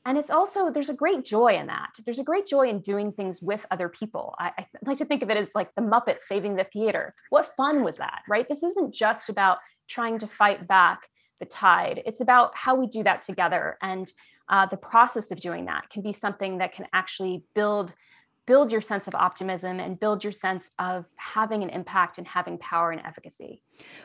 [0.05, 1.91] And it's also, there's a great joy in that.
[2.05, 4.35] There's a great joy in doing things with other people.
[4.39, 7.15] I, I like to think of it as like the Muppets saving the theater.
[7.31, 8.49] What fun was that, right?
[8.49, 13.03] This isn't just about trying to fight back the tide, it's about how we do
[13.03, 13.77] that together.
[13.83, 14.13] And
[14.49, 17.93] uh, the process of doing that can be something that can actually build
[18.47, 22.59] build your sense of optimism and build your sense of having an impact and having
[22.59, 23.63] power and efficacy.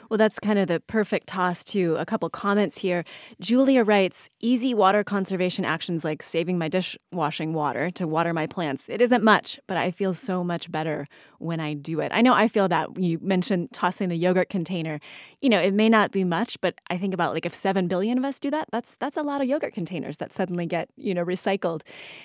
[0.10, 3.04] Well, that's kind of the perfect toss to a couple comments here.
[3.42, 8.88] Julia writes Easy water conservation actions like saving my dishwashing water to water my plants.
[8.90, 11.08] It isn't much, but I feel so much better
[11.40, 12.12] when I do it.
[12.14, 12.98] I know I feel that.
[12.98, 15.00] You mentioned tossing the yogurt container.
[15.42, 18.18] You know, it may not be much, but I think about like if 7 billion
[18.18, 21.14] of us do that, that's that's a lot of yogurt containers that suddenly get, you
[21.14, 21.82] know, recycled.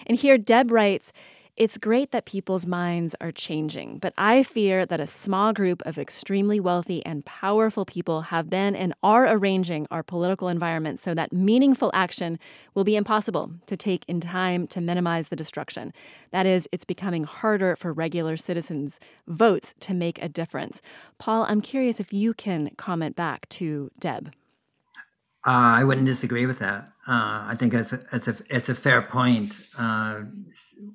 [0.06, 1.12] And here Deb writes,
[1.54, 5.98] it's great that people's minds are changing, but I fear that a small group of
[5.98, 11.32] extremely wealthy and powerful people have been and are arranging our political environment so that
[11.32, 12.38] meaningful action
[12.74, 15.92] will be impossible to take in time to minimize the destruction.
[16.30, 20.80] That is, it's becoming harder for regular citizens' votes to make a difference.
[21.18, 24.32] Paul, I'm curious if you can comment back to Deb.
[25.44, 26.92] Uh, I wouldn't disagree with that.
[27.08, 29.54] Uh, I think that's a, that's a, it's a fair point.
[29.76, 30.20] Uh,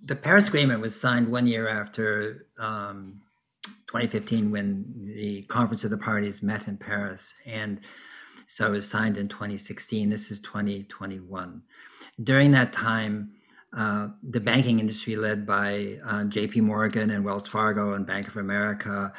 [0.05, 3.21] the Paris Agreement was signed one year after um,
[3.87, 7.33] 2015 when the Conference of the Parties met in Paris.
[7.45, 7.81] And
[8.45, 10.09] so it was signed in 2016.
[10.09, 11.61] This is 2021.
[12.23, 13.31] During that time,
[13.75, 18.37] uh, the banking industry, led by uh, JP Morgan and Wells Fargo and Bank of
[18.37, 19.11] America,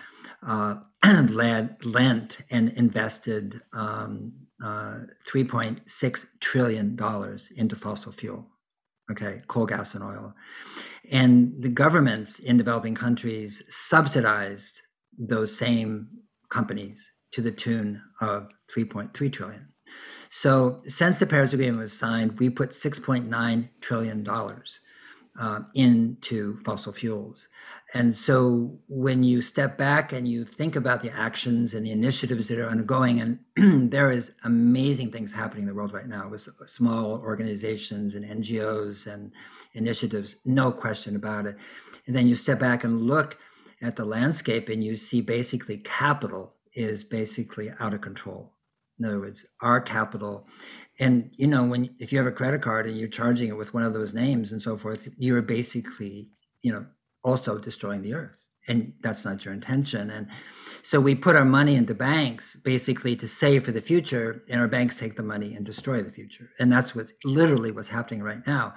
[0.42, 0.76] uh,
[1.28, 6.98] led, lent and invested um, uh, $3.6 trillion
[7.56, 8.46] into fossil fuel,
[9.10, 10.34] okay, coal, gas, and oil.
[11.10, 14.82] And the governments in developing countries subsidized
[15.18, 16.08] those same
[16.48, 19.68] companies to the tune of 3.3 trillion.
[20.30, 24.80] So since the Paris Agreement was signed, we put 6.9 trillion dollars
[25.38, 27.48] uh, into fossil fuels.
[27.94, 32.48] And so when you step back and you think about the actions and the initiatives
[32.48, 36.48] that are ongoing, and there is amazing things happening in the world right now with
[36.66, 39.32] small organizations and NGOs and
[39.72, 41.56] initiatives, no question about it.
[42.06, 43.38] And then you step back and look
[43.80, 48.52] at the landscape and you see basically capital is basically out of control.
[48.98, 50.46] In other words, our capital
[50.98, 53.72] and you know when if you have a credit card and you're charging it with
[53.72, 56.30] one of those names and so forth you're basically
[56.62, 56.84] you know
[57.22, 58.44] also destroying the earth.
[58.66, 60.10] And that's not your intention.
[60.10, 60.28] And
[60.82, 64.68] so we put our money into banks basically to save for the future and our
[64.68, 66.50] banks take the money and destroy the future.
[66.58, 68.74] And that's what literally what's happening right now.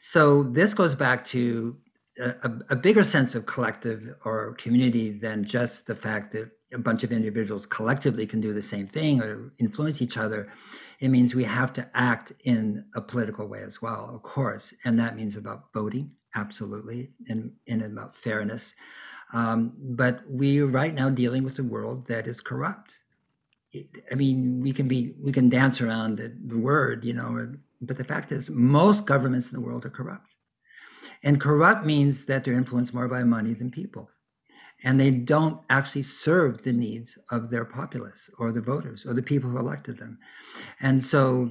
[0.00, 1.76] So this goes back to
[2.18, 7.04] a, a bigger sense of collective or community than just the fact that a bunch
[7.04, 10.52] of individuals collectively can do the same thing or influence each other.
[11.00, 14.74] It means we have to act in a political way as well, of course.
[14.84, 18.74] And that means about voting, absolutely, and, and about fairness.
[19.32, 22.96] Um, but we are right now dealing with a world that is corrupt.
[24.10, 28.04] I mean, we can be we can dance around the word, you know, but the
[28.04, 30.30] fact is, most governments in the world are corrupt,
[31.22, 34.08] and corrupt means that they're influenced more by money than people
[34.84, 39.22] and they don't actually serve the needs of their populace or the voters or the
[39.22, 40.18] people who elected them.
[40.80, 41.50] And so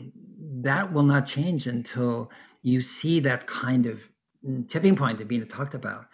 [0.62, 4.02] that will not change until you see that kind of
[4.68, 6.06] tipping point that Bina talked about,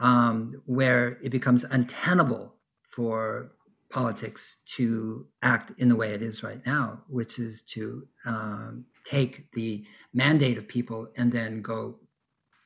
[0.00, 3.52] um, where it becomes untenable for
[3.90, 9.50] politics to act in the way it is right now, which is to um, take
[9.52, 11.98] the mandate of people and then go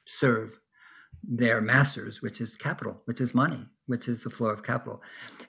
[0.05, 0.59] serve
[1.23, 5.01] their masters, which is capital, which is money, which is the flow of capital.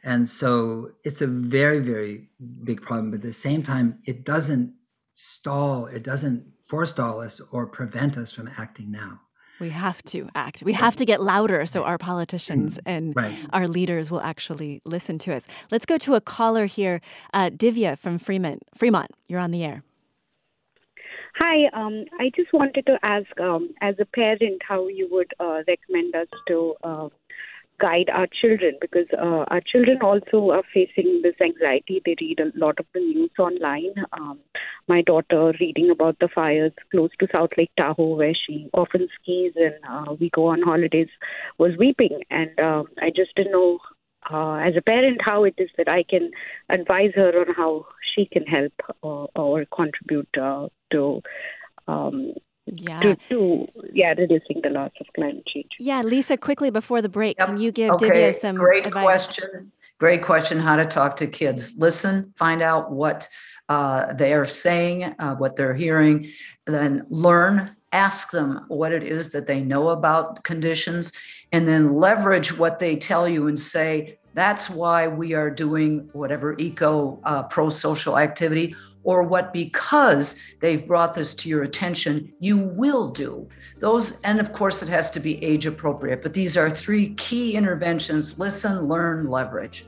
[0.03, 2.29] And so it's a very, very
[2.63, 3.09] big problem.
[3.09, 4.73] But at the same time, it doesn't
[5.13, 9.19] stall, it doesn't forestall us or prevent us from acting now.
[9.59, 10.63] We have to act.
[10.63, 13.37] We have to get louder so our politicians mm, and right.
[13.53, 15.47] our leaders will actually listen to us.
[15.71, 17.01] Let's go to a caller here.
[17.33, 18.63] Uh, Divya from Fremont.
[18.75, 19.83] Fremont, you're on the air.
[21.35, 25.61] Hi, um, I just wanted to ask, um, as a parent, how you would uh,
[25.67, 27.09] recommend us to uh,
[27.83, 32.01] guide our children because uh, our children also are facing this anxiety.
[32.05, 33.93] They read a lot of the news online.
[34.13, 34.39] Um,
[34.87, 39.51] my daughter reading about the fires close to South Lake Tahoe, where she often skis
[39.57, 41.09] and uh, we go on holidays,
[41.57, 42.21] was weeping.
[42.29, 43.79] And uh, I just didn't know,
[44.31, 46.31] uh, as a parent, how it is that I can
[46.69, 51.21] advise her on how she can help or, uh, or contribute uh, to.
[51.85, 52.33] Um,
[52.65, 52.99] yeah.
[53.01, 55.71] To, to, yeah reducing the loss of climate change.
[55.79, 57.47] Yeah, Lisa, quickly before the break, yep.
[57.47, 58.09] can you give okay.
[58.09, 59.03] Divya some great advice?
[59.03, 59.71] question?
[59.99, 60.59] Great question.
[60.59, 61.73] How to talk to kids?
[61.77, 63.27] Listen, find out what
[63.69, 66.29] uh, they are saying, uh, what they're hearing,
[66.65, 67.75] then learn.
[67.91, 71.13] Ask them what it is that they know about conditions,
[71.51, 76.55] and then leverage what they tell you and say, that's why we are doing whatever
[76.57, 82.57] eco uh, pro social activity or what because they've brought this to your attention you
[82.57, 83.47] will do.
[83.79, 87.55] Those and of course it has to be age appropriate but these are three key
[87.55, 88.39] interventions.
[88.39, 89.85] Listen learn leverage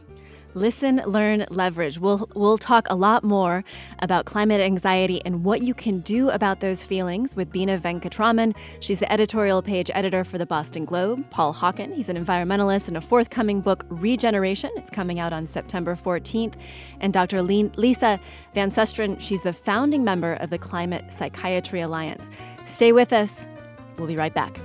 [0.55, 1.99] Listen, learn, leverage.
[1.99, 3.65] We'll we'll talk a lot more
[3.99, 8.55] about climate anxiety and what you can do about those feelings with Bina Venkataraman.
[8.79, 11.29] She's the editorial page editor for the Boston Globe.
[11.29, 14.71] Paul Hawken, he's an environmentalist in a forthcoming book, Regeneration.
[14.77, 16.53] It's coming out on September 14th.
[17.01, 17.41] And Dr.
[17.41, 18.17] Lisa
[18.53, 22.31] Van Susteren, she's the founding member of the Climate Psychiatry Alliance.
[22.63, 23.45] Stay with us.
[23.97, 24.57] We'll be right back.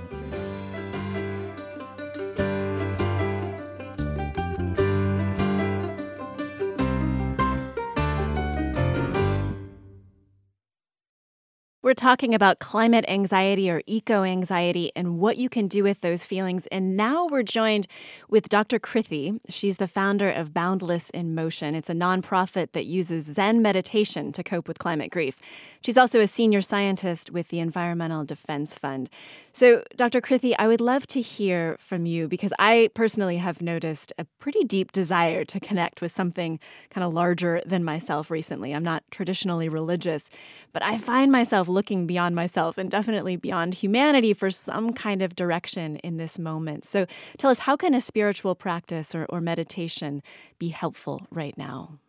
[11.83, 16.23] We're talking about climate anxiety or eco anxiety and what you can do with those
[16.23, 16.67] feelings.
[16.67, 17.87] And now we're joined
[18.29, 18.77] with Dr.
[18.77, 19.39] Kritee.
[19.49, 21.73] She's the founder of Boundless in Motion.
[21.73, 25.39] It's a nonprofit that uses Zen meditation to cope with climate grief.
[25.83, 29.09] She's also a senior scientist with the Environmental Defense Fund.
[29.51, 30.21] So, Dr.
[30.21, 34.63] Kritee, I would love to hear from you because I personally have noticed a pretty
[34.65, 36.59] deep desire to connect with something
[36.91, 38.71] kind of larger than myself recently.
[38.71, 40.29] I'm not traditionally religious,
[40.73, 45.35] but I find myself looking beyond myself and definitely beyond humanity for some kind of
[45.35, 46.85] direction in this moment.
[46.85, 47.05] So,
[47.37, 50.21] tell us how can a spiritual practice or, or meditation
[50.59, 51.99] be helpful right now?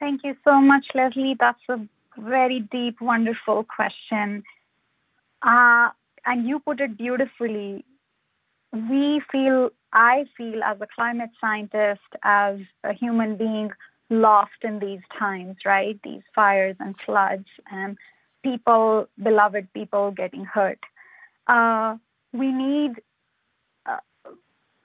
[0.00, 1.36] Thank you so much, Leslie.
[1.38, 1.80] That's a
[2.16, 4.44] very deep, wonderful question.
[5.42, 5.88] Uh,
[6.24, 7.84] and you put it beautifully.
[8.72, 13.70] We feel, I feel as a climate scientist, as a human being,
[14.10, 15.98] lost in these times, right?
[16.02, 17.96] These fires and floods and
[18.42, 20.80] people, beloved people getting hurt.
[21.46, 21.96] Uh,
[22.32, 22.92] we need,
[23.86, 23.98] uh,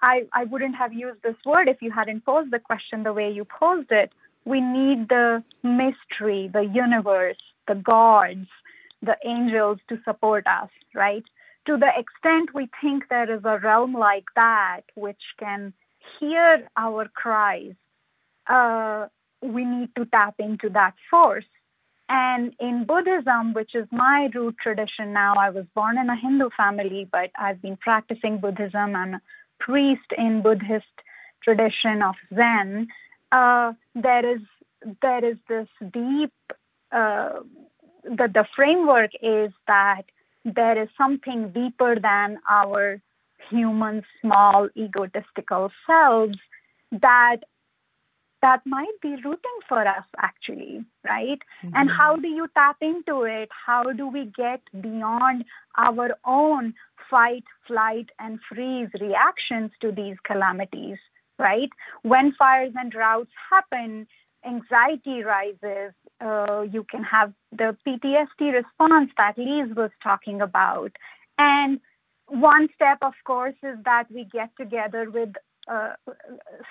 [0.01, 3.31] I, I wouldn't have used this word if you hadn't posed the question the way
[3.31, 4.11] you posed it.
[4.45, 8.47] We need the mystery, the universe, the gods,
[9.01, 11.23] the angels to support us, right?
[11.67, 15.73] To the extent we think there is a realm like that which can
[16.19, 17.73] hear our cries,
[18.47, 19.07] uh,
[19.41, 21.45] we need to tap into that force.
[22.09, 26.49] And in Buddhism, which is my root tradition now, I was born in a Hindu
[26.55, 28.95] family, but I've been practicing Buddhism.
[28.95, 29.21] I'm a
[29.59, 30.85] priest in Buddhist
[31.43, 32.87] tradition of Zen.
[33.31, 34.41] Uh, there is
[35.01, 36.33] there is this deep
[36.91, 37.39] uh,
[38.03, 40.03] the, the framework is that
[40.45, 43.01] there is something deeper than our
[43.49, 46.37] human small egotistical selves
[46.91, 47.37] that
[48.43, 51.75] that might be rooting for us actually right mm-hmm.
[51.75, 55.43] and how do you tap into it how do we get beyond
[55.77, 56.73] our own
[57.09, 60.97] fight flight and freeze reactions to these calamities
[61.39, 61.69] right
[62.03, 64.07] when fires and droughts happen
[64.45, 70.91] anxiety rises uh, you can have the PTSD response that Lise was talking about.
[71.37, 71.79] And
[72.27, 75.33] one step, of course, is that we get together with
[75.67, 75.93] uh,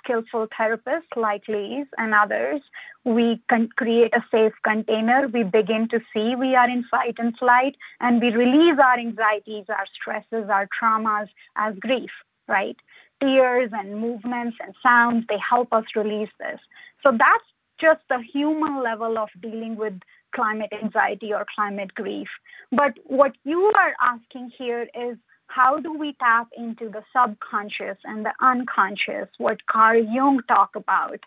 [0.03, 2.61] skillful therapists like Lise and others.
[3.05, 5.29] We can create a safe container.
[5.29, 9.65] We begin to see we are in fight and flight, and we release our anxieties,
[9.69, 12.11] our stresses, our traumas as grief,
[12.49, 12.77] right?
[13.21, 16.61] Tears and movements and sounds, they help us release this.
[17.03, 17.45] So that's
[17.81, 19.95] just the human level of dealing with
[20.35, 22.29] climate anxiety or climate grief.
[22.71, 25.17] But what you are asking here is
[25.55, 31.21] how do we tap into the subconscious and the unconscious, what Carl Jung talked about,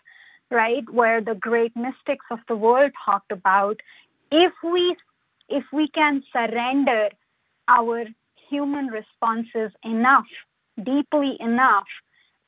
[0.50, 0.84] right?
[0.90, 3.80] Where the great mystics of the world talked about.
[4.30, 4.96] If we
[5.48, 7.10] if we can surrender
[7.68, 8.04] our
[8.48, 10.26] human responses enough,
[10.82, 11.86] deeply enough,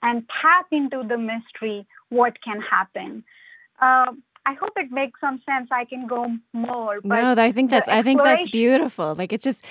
[0.03, 3.23] and tap into the mystery, what can happen?
[3.81, 4.13] Uh,
[4.49, 5.69] I hope it makes some sense.
[5.71, 7.01] I can go more.
[7.05, 9.15] no, I think that's I think that's beautiful.
[9.15, 9.63] Like it's just,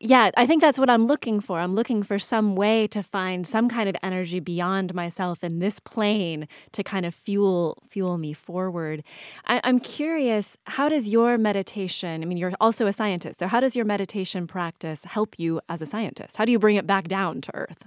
[0.00, 1.60] yeah, I think that's what I'm looking for.
[1.60, 5.80] I'm looking for some way to find some kind of energy beyond myself in this
[5.80, 9.02] plane to kind of fuel fuel me forward.
[9.46, 12.22] I, I'm curious, how does your meditation?
[12.22, 15.80] I mean, you're also a scientist, so how does your meditation practice help you as
[15.80, 16.36] a scientist?
[16.36, 17.86] How do you bring it back down to earth?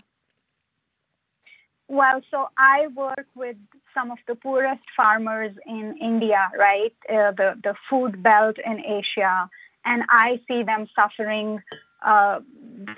[1.92, 3.58] Well, so I work with
[3.94, 6.94] some of the poorest farmers in India, right?
[7.10, 9.50] Uh, the the food belt in Asia,
[9.84, 11.62] and I see them suffering
[12.02, 12.40] uh,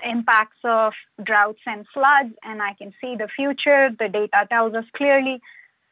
[0.04, 3.90] impacts of droughts and floods, and I can see the future.
[3.98, 5.42] The data tells us clearly.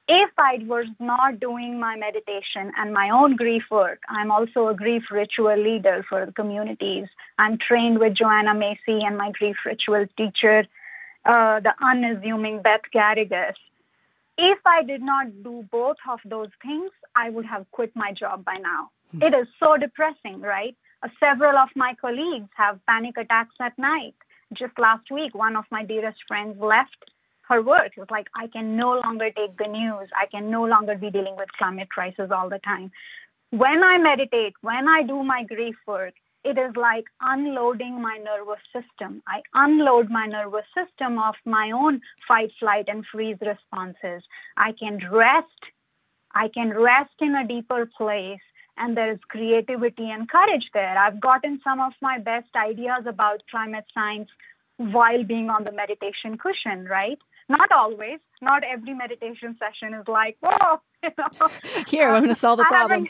[0.06, 4.74] If I was not doing my meditation and my own grief work, I'm also a
[4.74, 7.08] grief ritual leader for the communities.
[7.36, 10.66] I'm trained with Joanna Macy and my grief ritual teacher
[11.24, 13.54] uh, the unassuming Beth Garrigues.
[14.38, 18.44] If I did not do both of those things, I would have quit my job
[18.44, 18.90] by now.
[19.14, 19.22] Mm-hmm.
[19.26, 20.76] It is so depressing, right?
[21.02, 24.14] Uh, several of my colleagues have panic attacks at night.
[24.54, 26.96] Just last week, one of my dearest friends left
[27.48, 27.92] her work.
[27.96, 30.08] It was like, I can no longer take the news.
[30.18, 32.90] I can no longer be dealing with climate crisis all the time.
[33.50, 36.14] When I meditate, when I do my grief work,
[36.44, 39.22] it is like unloading my nervous system.
[39.26, 44.22] I unload my nervous system of my own fight, flight, and freeze responses.
[44.56, 45.46] I can rest.
[46.34, 48.40] I can rest in a deeper place,
[48.76, 50.98] and there is creativity and courage there.
[50.98, 54.28] I've gotten some of my best ideas about climate science
[54.78, 57.18] while being on the meditation cushion, right?
[57.48, 58.18] Not always.
[58.40, 61.48] Not every meditation session is like, whoa, you know.
[61.86, 63.06] Here, I'm going to solve the problem.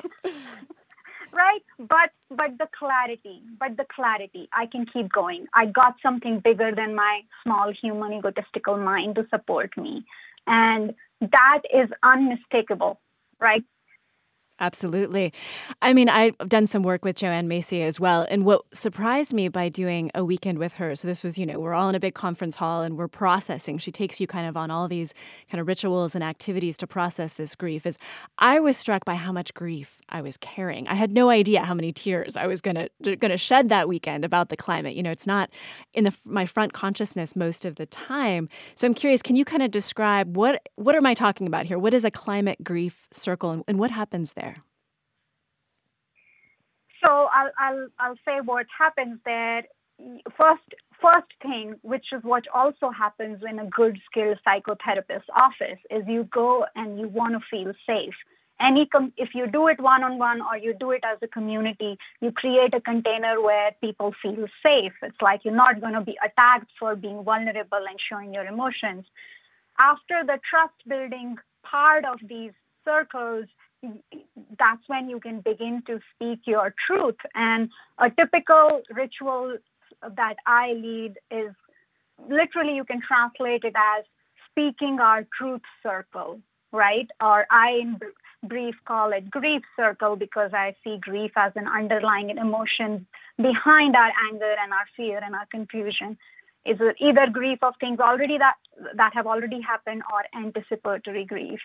[1.33, 1.63] Right?
[1.79, 5.47] But but the clarity but the clarity i can keep going.
[5.55, 10.05] I got something bigger than my small human egotistical mind to support me.
[10.47, 13.01] And that is unmistakable
[13.41, 13.65] right
[14.63, 15.33] Absolutely.
[15.83, 18.29] I mean, I've done some work with Joanne Macy as well.
[18.31, 21.59] And what surprised me by doing a weekend with her, so this was, you know,
[21.59, 23.79] we're all in a big conference hall and we're processing.
[23.79, 25.15] She takes you kind of on all these
[25.51, 27.99] kind of rituals and activities to process this grief, is
[28.39, 30.87] I was struck by how much grief I was carrying.
[30.87, 33.89] I had no idea how many tears I was going to going to shed that
[33.89, 34.95] weekend about the climate.
[34.95, 35.51] You know, it's not
[35.93, 38.49] in the my front consciousness most of the time.
[38.77, 41.81] So I'm curious, can you kind of describe what what am I talking about here?
[41.81, 44.52] What is a climate grief circle and, and what happens there?
[47.05, 49.65] So I'll, I'll, I'll say what happens there.
[50.37, 50.63] First,
[51.01, 56.25] first thing, which is what also happens in a good skilled psychotherapist office, is you
[56.33, 58.15] go and you want to feel safe.
[58.61, 61.27] Any com- if you do it one on one or you do it as a
[61.27, 64.93] community, you create a container where people feel safe.
[65.03, 69.05] It's like you're not going to be attacked for being vulnerable and showing your emotions.
[69.79, 72.53] After the trust building part of these
[72.85, 73.47] circles,
[74.59, 77.17] that's when you can begin to speak your truth.
[77.35, 79.57] And a typical ritual
[80.17, 81.53] that I lead is
[82.29, 84.05] literally you can translate it as
[84.51, 86.41] speaking our truth circle,
[86.73, 87.09] right?
[87.21, 88.01] Or I in
[88.45, 93.07] brief call it grief circle because I see grief as an underlying emotion
[93.37, 96.19] behind our anger and our fear and our confusion.
[96.65, 98.55] Is it either grief of things already that
[98.95, 101.61] that have already happened or anticipatory grief?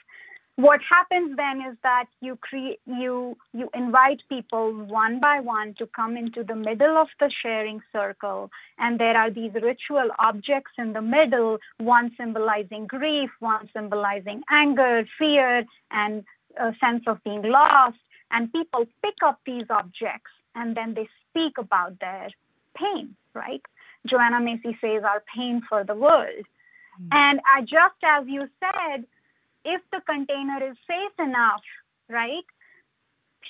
[0.57, 5.85] What happens then is that you create you you invite people one by one to
[5.85, 8.49] come into the middle of the sharing circle.
[8.79, 15.05] And there are these ritual objects in the middle one symbolizing grief one symbolizing anger
[15.19, 16.25] fear and
[16.59, 17.99] a sense of being lost.
[18.31, 22.29] And people pick up these objects and then they speak about their
[22.75, 23.61] pain right?
[24.07, 26.45] Joanna macy says our pain for the world.
[26.99, 27.09] Mm-hmm.
[27.11, 29.05] and I, just as you said
[29.67, 31.61] if the container is safe enough,
[32.09, 32.47] right,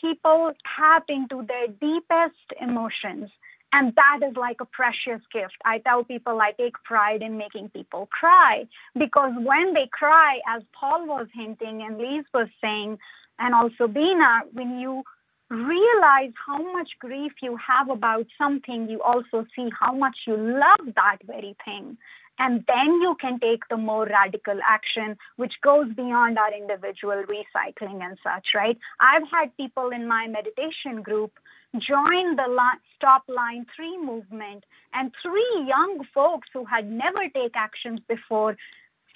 [0.02, 3.30] people tap into their deepest emotions.
[3.74, 5.58] And that is like a precious gift.
[5.66, 8.66] I tell people I take pride in making people cry
[8.98, 12.98] because when they cry, as Paul was hinting and Lise was saying,
[13.40, 15.04] and also Bina, when you
[15.50, 20.94] realize how much grief you have about something, you also see how much you love
[20.96, 21.98] that very thing.
[22.40, 28.04] And then you can take the more radical action, which goes beyond our individual recycling
[28.04, 28.78] and such, right?
[29.00, 31.32] I've had people in my meditation group
[31.74, 32.48] join the
[32.96, 34.64] Stop Line 3 movement,
[34.94, 38.58] and three young folks who had never take actions before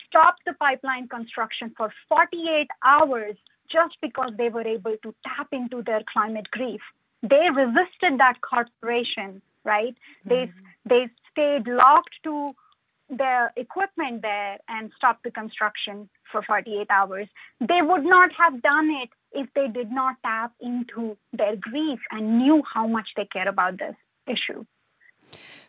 [0.08, 3.36] stopped the pipeline construction for 48 hours
[3.72, 6.82] just because they were able to tap into their climate grief.
[7.24, 9.96] They resisted that corporation, right?
[10.28, 10.30] Mm-hmm.
[10.30, 10.52] They
[10.86, 12.54] they stayed locked to
[13.12, 17.28] the equipment there and stop the construction for 48 hours.
[17.60, 22.40] They would not have done it if they did not tap into their grief and
[22.40, 23.96] knew how much they care about this
[24.28, 24.66] issue.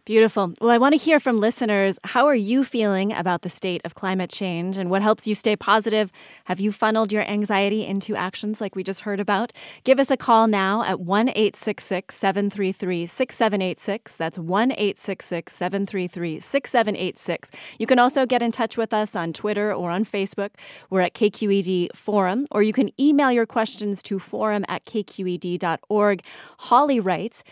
[0.04, 0.52] Beautiful.
[0.60, 1.96] Well, I want to hear from listeners.
[2.02, 5.54] How are you feeling about the state of climate change and what helps you stay
[5.54, 6.10] positive?
[6.46, 9.52] Have you funneled your anxiety into actions like we just heard about?
[9.84, 14.16] Give us a call now at 1 866 733 6786.
[14.16, 17.50] That's 1 866 733 6786.
[17.78, 20.50] You can also get in touch with us on Twitter or on Facebook.
[20.90, 26.24] We're at KQED Forum, or you can email your questions to forum at kqed.org.
[26.58, 27.44] Holly writes,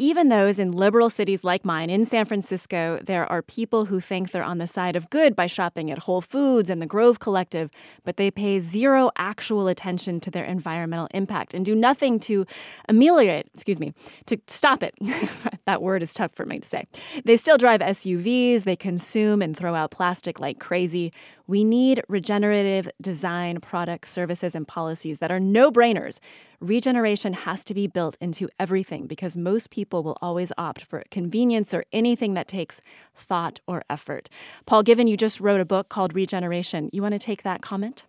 [0.00, 4.30] even those in liberal cities like mine in San Francisco, there are people who think
[4.30, 7.68] they're on the side of good by shopping at Whole Foods and the Grove Collective,
[8.02, 12.46] but they pay zero actual attention to their environmental impact and do nothing to
[12.88, 13.92] ameliorate, excuse me,
[14.24, 14.94] to stop it.
[15.66, 16.86] that word is tough for me to say.
[17.26, 21.12] They still drive SUVs, they consume and throw out plastic like crazy.
[21.50, 26.20] We need regenerative design products, services, and policies that are no brainers.
[26.60, 31.74] Regeneration has to be built into everything because most people will always opt for convenience
[31.74, 32.80] or anything that takes
[33.16, 34.28] thought or effort.
[34.64, 36.88] Paul Given, you just wrote a book called Regeneration.
[36.92, 38.04] You want to take that comment?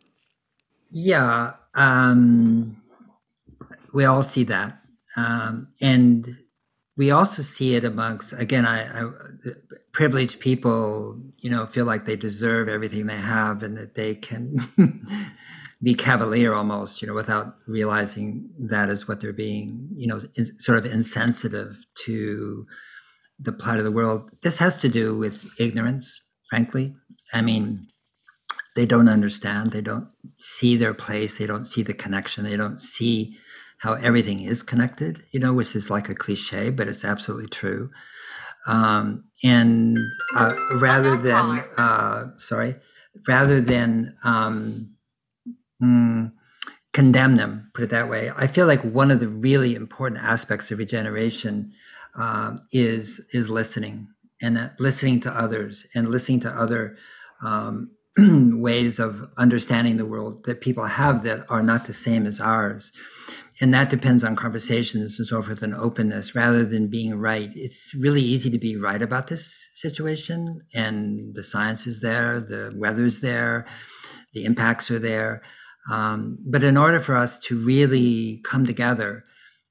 [0.91, 1.53] Yeah.
[1.73, 2.79] Um,
[3.91, 4.79] we all see that.
[5.17, 6.37] Um, and
[6.97, 9.11] we also see it amongst again I, I,
[9.91, 14.57] privileged people you know feel like they deserve everything they have and that they can
[15.83, 20.55] be cavalier almost you know without realizing that is what they're being you know in,
[20.57, 22.65] sort of insensitive to
[23.43, 24.29] the plight of the world.
[24.43, 26.95] This has to do with ignorance frankly.
[27.33, 27.87] I mean
[28.75, 29.71] they don't understand.
[29.71, 31.37] They don't see their place.
[31.37, 32.45] They don't see the connection.
[32.45, 33.37] They don't see
[33.81, 37.89] how everything is connected, you know, which is like a cliche, but it's absolutely true.
[38.67, 39.97] Um, and
[40.37, 42.75] uh, rather than, uh, sorry,
[43.27, 44.95] rather than um,
[45.81, 46.31] mm,
[46.93, 50.69] condemn them, put it that way, I feel like one of the really important aspects
[50.69, 51.73] of regeneration
[52.15, 54.09] uh, is is listening
[54.41, 56.97] and uh, listening to others and listening to other
[57.41, 62.39] um, ways of understanding the world that people have that are not the same as
[62.39, 62.91] ours
[63.61, 67.51] and that depends on conversations and so forth and openness rather than being right.
[67.53, 72.73] It's really easy to be right about this situation, and the science is there, the
[72.75, 73.67] weather's there,
[74.33, 75.43] the impacts are there.
[75.91, 79.25] Um, but in order for us to really come together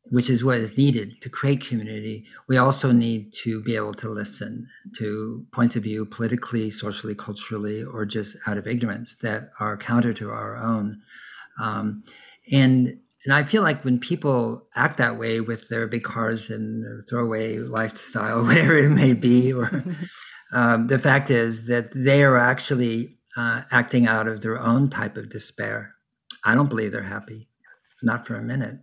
[0.04, 4.08] which is what is needed to create community, we also need to be able to
[4.08, 9.76] listen to points of view politically, socially, culturally, or just out of ignorance that are
[9.76, 11.00] counter to our own.
[11.60, 12.04] Um,
[12.50, 16.82] and and I feel like when people act that way with their big cars and
[16.82, 19.84] their throwaway lifestyle, whatever it may be, or
[20.52, 25.16] um, the fact is that they are actually uh, acting out of their own type
[25.16, 25.94] of despair.
[26.44, 27.48] I don't believe they're happy,
[28.02, 28.80] not for a minute.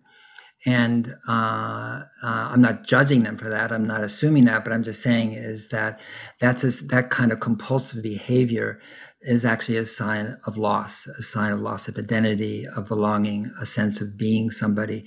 [0.66, 3.72] And uh, uh, I'm not judging them for that.
[3.72, 6.00] I'm not assuming that, but I'm just saying is that
[6.42, 8.80] that's a, that kind of compulsive behavior
[9.22, 13.66] is actually a sign of loss, a sign of loss of identity, of belonging, a
[13.66, 15.06] sense of being somebody,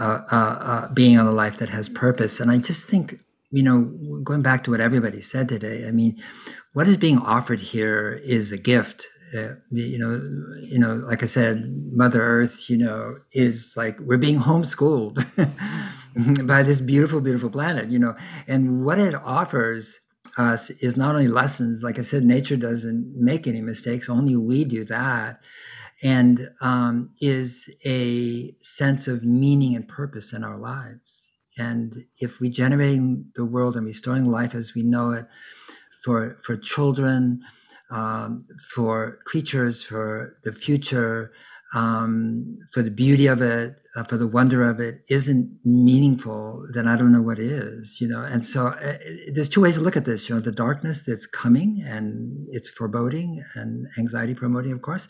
[0.00, 2.40] uh, uh, uh, being on a life that has purpose.
[2.40, 3.16] And I just think,
[3.50, 6.22] you know, going back to what everybody said today, I mean,
[6.72, 9.06] what is being offered here is a gift.
[9.36, 10.20] Uh, you know,
[10.62, 15.16] you know, like I said, Mother Earth, you know, is like we're being homeschooled
[16.46, 17.90] by this beautiful, beautiful planet.
[17.90, 18.14] You know,
[18.46, 20.00] and what it offers
[20.38, 21.82] us is not only lessons.
[21.82, 24.08] Like I said, nature doesn't make any mistakes.
[24.08, 25.40] Only we do that.
[26.02, 31.32] And um, is a sense of meaning and purpose in our lives.
[31.58, 35.26] And if regenerating the world and restoring life as we know it
[36.04, 37.42] for for children,
[37.90, 41.32] um, for creatures, for the future,
[41.74, 46.88] um, for the beauty of it, uh, for the wonder of it, isn't meaningful, then
[46.88, 48.22] I don't know what is, you know.
[48.22, 48.94] And so uh,
[49.32, 52.70] there's two ways to look at this, you know, the darkness that's coming and it's
[52.70, 55.08] foreboding and anxiety promoting, of course.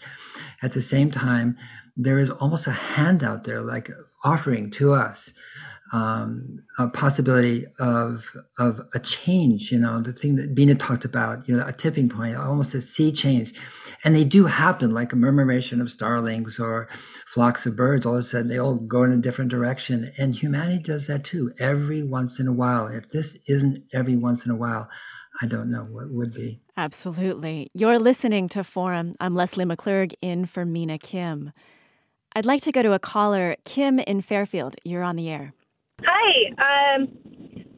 [0.60, 1.56] At the same time,
[1.96, 3.90] there is almost a hand out there, like
[4.24, 5.32] offering to us
[5.92, 9.72] um, a possibility of of a change.
[9.72, 11.48] You know, the thing that Bina talked about.
[11.48, 13.52] You know, a tipping point, almost a sea change,
[14.04, 16.88] and they do happen, like a murmuration of starlings or
[17.26, 18.06] flocks of birds.
[18.06, 21.24] All of a sudden, they all go in a different direction, and humanity does that
[21.24, 21.52] too.
[21.58, 22.86] Every once in a while.
[22.88, 24.88] If this isn't every once in a while,
[25.40, 26.60] I don't know what would be.
[26.76, 27.70] Absolutely.
[27.74, 29.14] You're listening to Forum.
[29.20, 31.52] I'm Leslie McClurg in for Mina Kim.
[32.34, 34.76] I'd like to go to a caller, Kim in Fairfield.
[34.84, 35.52] You're on the air.
[36.04, 36.54] Hi.
[36.58, 37.08] Um,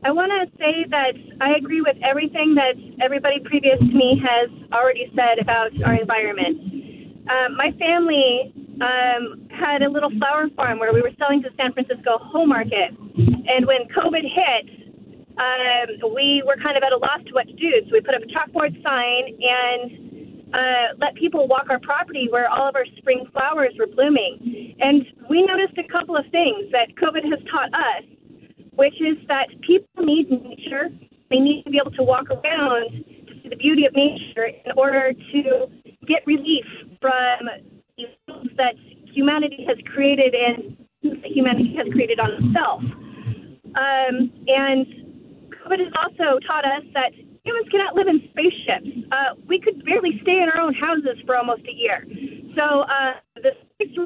[0.05, 4.49] I want to say that I agree with everything that everybody previous to me has
[4.73, 7.25] already said about our environment.
[7.29, 11.73] Um, my family um, had a little flower farm where we were selling to San
[11.73, 12.97] Francisco home market.
[13.16, 14.81] And when COVID hit,
[15.37, 17.73] um, we were kind of at a loss to what to do.
[17.89, 20.10] So we put up a chalkboard sign and
[20.53, 24.75] uh, let people walk our property where all of our spring flowers were blooming.
[24.81, 28.05] And we noticed a couple of things that COVID has taught us,
[28.75, 30.89] which is that people need nature.
[31.31, 34.73] They need to be able to walk around to see the beauty of nature in
[34.77, 35.67] order to
[36.07, 36.67] get relief
[37.01, 37.47] from
[37.97, 38.75] the things that
[39.15, 42.83] humanity has created and that humanity has created on itself.
[43.71, 44.87] Um, and
[45.63, 47.13] COVID has also taught us that
[47.45, 48.91] humans cannot live in spaceships.
[49.12, 52.05] Uh, we could barely stay in our own houses for almost a year.
[52.59, 53.97] So uh, the space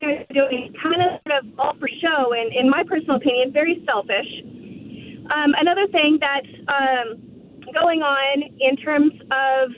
[0.00, 4.28] doing kind of sort of all for show, and in my personal opinion, very selfish.
[5.32, 7.18] Um, another thing that's um,
[7.72, 9.70] going on in terms of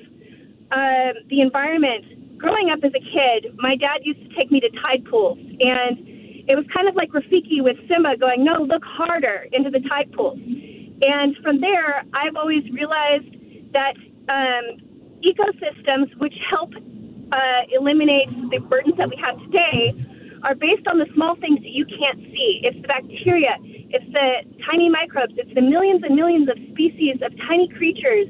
[0.72, 2.38] uh, the environment.
[2.38, 5.98] Growing up as a kid, my dad used to take me to tide pools, and
[6.46, 10.12] it was kind of like Rafiki with Simba going, "No, look harder into the tide
[10.12, 10.38] pools."
[11.03, 13.30] And from there, I've always realized
[13.72, 13.94] that
[14.28, 14.82] um,
[15.22, 19.94] ecosystems which help uh, eliminate the burdens that we have today
[20.42, 22.61] are based on the small things that you can't see.
[22.62, 23.59] It's the bacteria,
[23.90, 28.28] it's the tiny microbes, it's the millions and millions of species of tiny creatures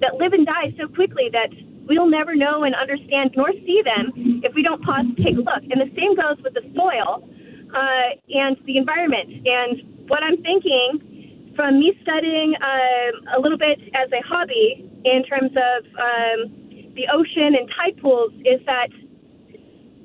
[0.00, 1.52] that live and die so quickly that
[1.84, 5.44] we'll never know and understand nor see them if we don't pause to take a
[5.44, 5.62] look.
[5.68, 7.28] And the same goes with the soil
[7.74, 9.44] uh, and the environment.
[9.44, 11.09] And what I'm thinking
[11.56, 17.06] from me studying uh, a little bit as a hobby in terms of um, the
[17.12, 18.88] ocean and tide pools is that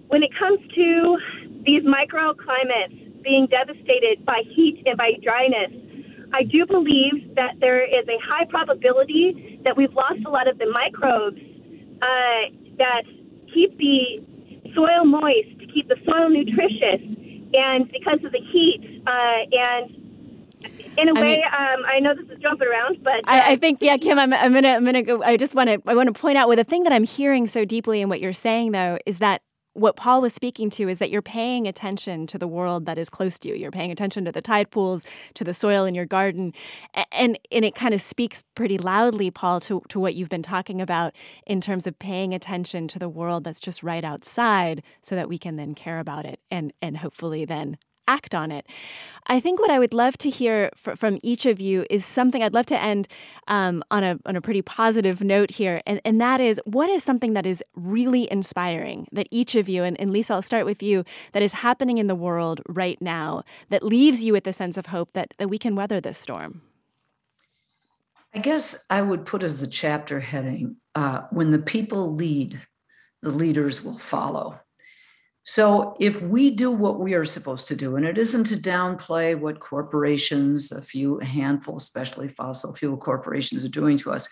[0.08, 1.18] when it comes to
[1.66, 5.72] these microclimates being devastated by heat and by dryness,
[6.34, 10.58] I do believe that there is a high probability that we've lost a lot of
[10.58, 11.41] the microbes
[12.02, 13.04] uh, that
[13.54, 14.22] keep the
[14.76, 17.02] soil moist, to keep the soil nutritious,
[17.54, 20.05] and because of the heat uh, and
[20.98, 23.52] in a I way, mean, um, I know this is jumping around, but uh, I,
[23.52, 25.24] I, think yeah, Kim, I'm, I'm gonna I'm gonna go.
[25.24, 27.48] I just want to I want to point out with the thing that I'm hearing
[27.48, 29.41] so deeply in what you're saying though is that
[29.76, 33.10] what Paul was speaking to is that you're paying attention to the world that is
[33.10, 33.56] close to you.
[33.56, 36.54] You're paying attention to the tide pools, to the soil in your garden.
[37.12, 40.82] And, and it kind of speaks pretty loudly, Paul, to, to what you've been talking
[40.82, 41.14] about
[41.46, 45.38] in terms of paying attention to the world that's just right outside so that we
[45.38, 47.78] can then care about it and, and hopefully then
[48.08, 48.66] act on it.
[49.28, 52.43] I think what I would love to hear fr- from each of you is something
[52.43, 53.08] I'd love to end
[53.47, 57.03] um, on a on a pretty positive note here, and and that is what is
[57.03, 60.84] something that is really inspiring that each of you and, and Lisa, I'll start with
[60.84, 64.78] you that is happening in the world right now that leaves you with a sense
[64.78, 66.62] of hope that that we can weather this storm.
[68.36, 72.60] I guess I would put as the chapter heading uh, when the people lead,
[73.22, 74.60] the leaders will follow.
[75.48, 79.39] So if we do what we are supposed to do, and it isn't to downplay
[79.39, 84.28] what corporations, a few, a handful, especially fossil fuel corporations, are doing to us,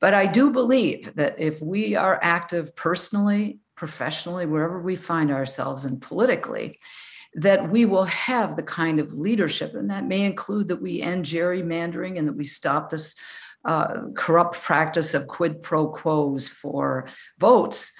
[0.00, 5.84] but I do believe that if we are active personally, professionally, wherever we find ourselves,
[5.84, 6.78] and politically,
[7.34, 11.24] that we will have the kind of leadership, and that may include that we end
[11.24, 13.16] gerrymandering and that we stop this
[13.64, 17.08] uh, corrupt practice of quid pro quos for
[17.38, 17.92] votes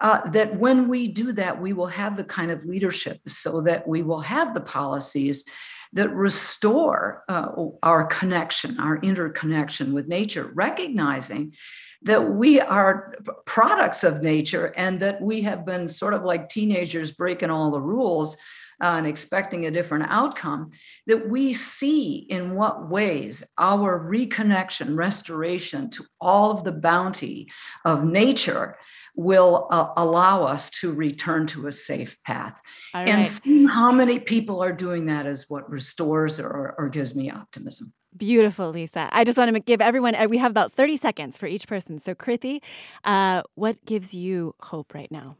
[0.00, 3.86] uh, that when we do that, we will have the kind of leadership so that
[3.86, 5.44] we will have the policies
[5.92, 7.48] that restore uh,
[7.82, 11.54] our connection, our interconnection with nature, recognizing
[12.02, 13.14] that we are
[13.46, 17.80] products of nature and that we have been sort of like teenagers breaking all the
[17.80, 18.36] rules
[18.82, 20.70] uh, and expecting a different outcome,
[21.06, 27.50] that we see in what ways our reconnection, restoration to all of the bounty
[27.84, 28.76] of nature
[29.16, 32.60] will uh, allow us to return to a safe path.
[32.92, 37.30] And seeing how many people are doing that is what restores or, or gives me
[37.30, 37.92] optimism.
[38.16, 39.08] Beautiful, Lisa.
[39.12, 41.98] I just want to give everyone, uh, we have about 30 seconds for each person.
[41.98, 42.60] So, Kritee,
[43.04, 45.36] uh, what gives you hope right now?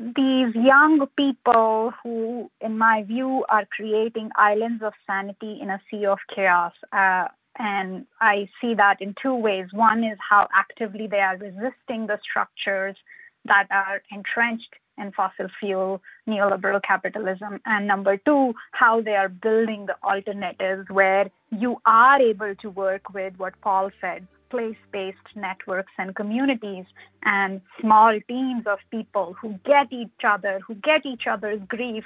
[0.00, 6.06] These young people who, in my view, are creating islands of sanity in a sea
[6.06, 6.72] of chaos.
[6.90, 7.28] Uh,
[7.58, 9.66] and I see that in two ways.
[9.72, 12.96] One is how actively they are resisting the structures
[13.44, 17.60] that are entrenched in fossil fuel neoliberal capitalism.
[17.66, 23.12] And number two, how they are building the alternatives where you are able to work
[23.12, 26.84] with what Paul said place based networks and communities
[27.22, 32.04] and small teams of people who get each other, who get each other's grief,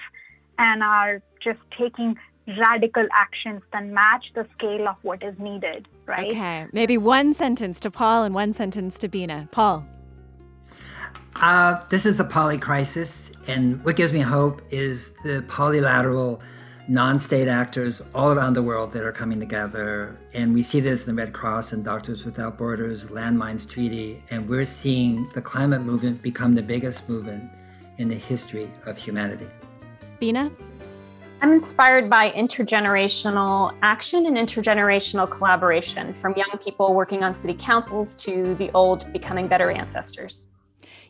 [0.58, 2.16] and are just taking
[2.46, 6.30] radical actions that match the scale of what is needed, right?
[6.30, 6.66] Okay.
[6.72, 9.48] Maybe one sentence to Paul and one sentence to Bina.
[9.50, 9.86] Paul.
[11.36, 16.40] Uh, this is a poly crisis, and what gives me hope is the polylateral
[16.88, 20.18] non state actors all around the world that are coming together.
[20.32, 24.48] And we see this in the Red Cross and Doctors Without Borders, Landmines Treaty, and
[24.48, 27.50] we're seeing the climate movement become the biggest movement
[27.98, 29.46] in the history of humanity.
[30.18, 30.50] Bina?
[31.42, 38.14] I'm inspired by intergenerational action and intergenerational collaboration from young people working on city councils
[38.24, 40.46] to the old becoming better ancestors.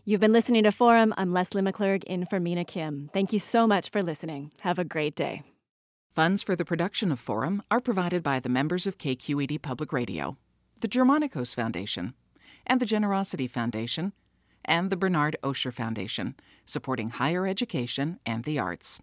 [0.05, 1.15] You've been listening to Forum.
[1.17, 3.11] I'm Leslie McClurg in for Mina Kim.
[3.15, 4.51] Thank you so much for listening.
[4.61, 5.45] Have a great day.
[6.15, 10.37] Funds for the production of Forum are provided by the members of KQED Public Radio,
[10.81, 12.15] the Germanacos Foundation,
[12.65, 14.13] and the Generosity Foundation,
[14.65, 19.03] and the Bernard Osher Foundation, supporting higher education and the arts.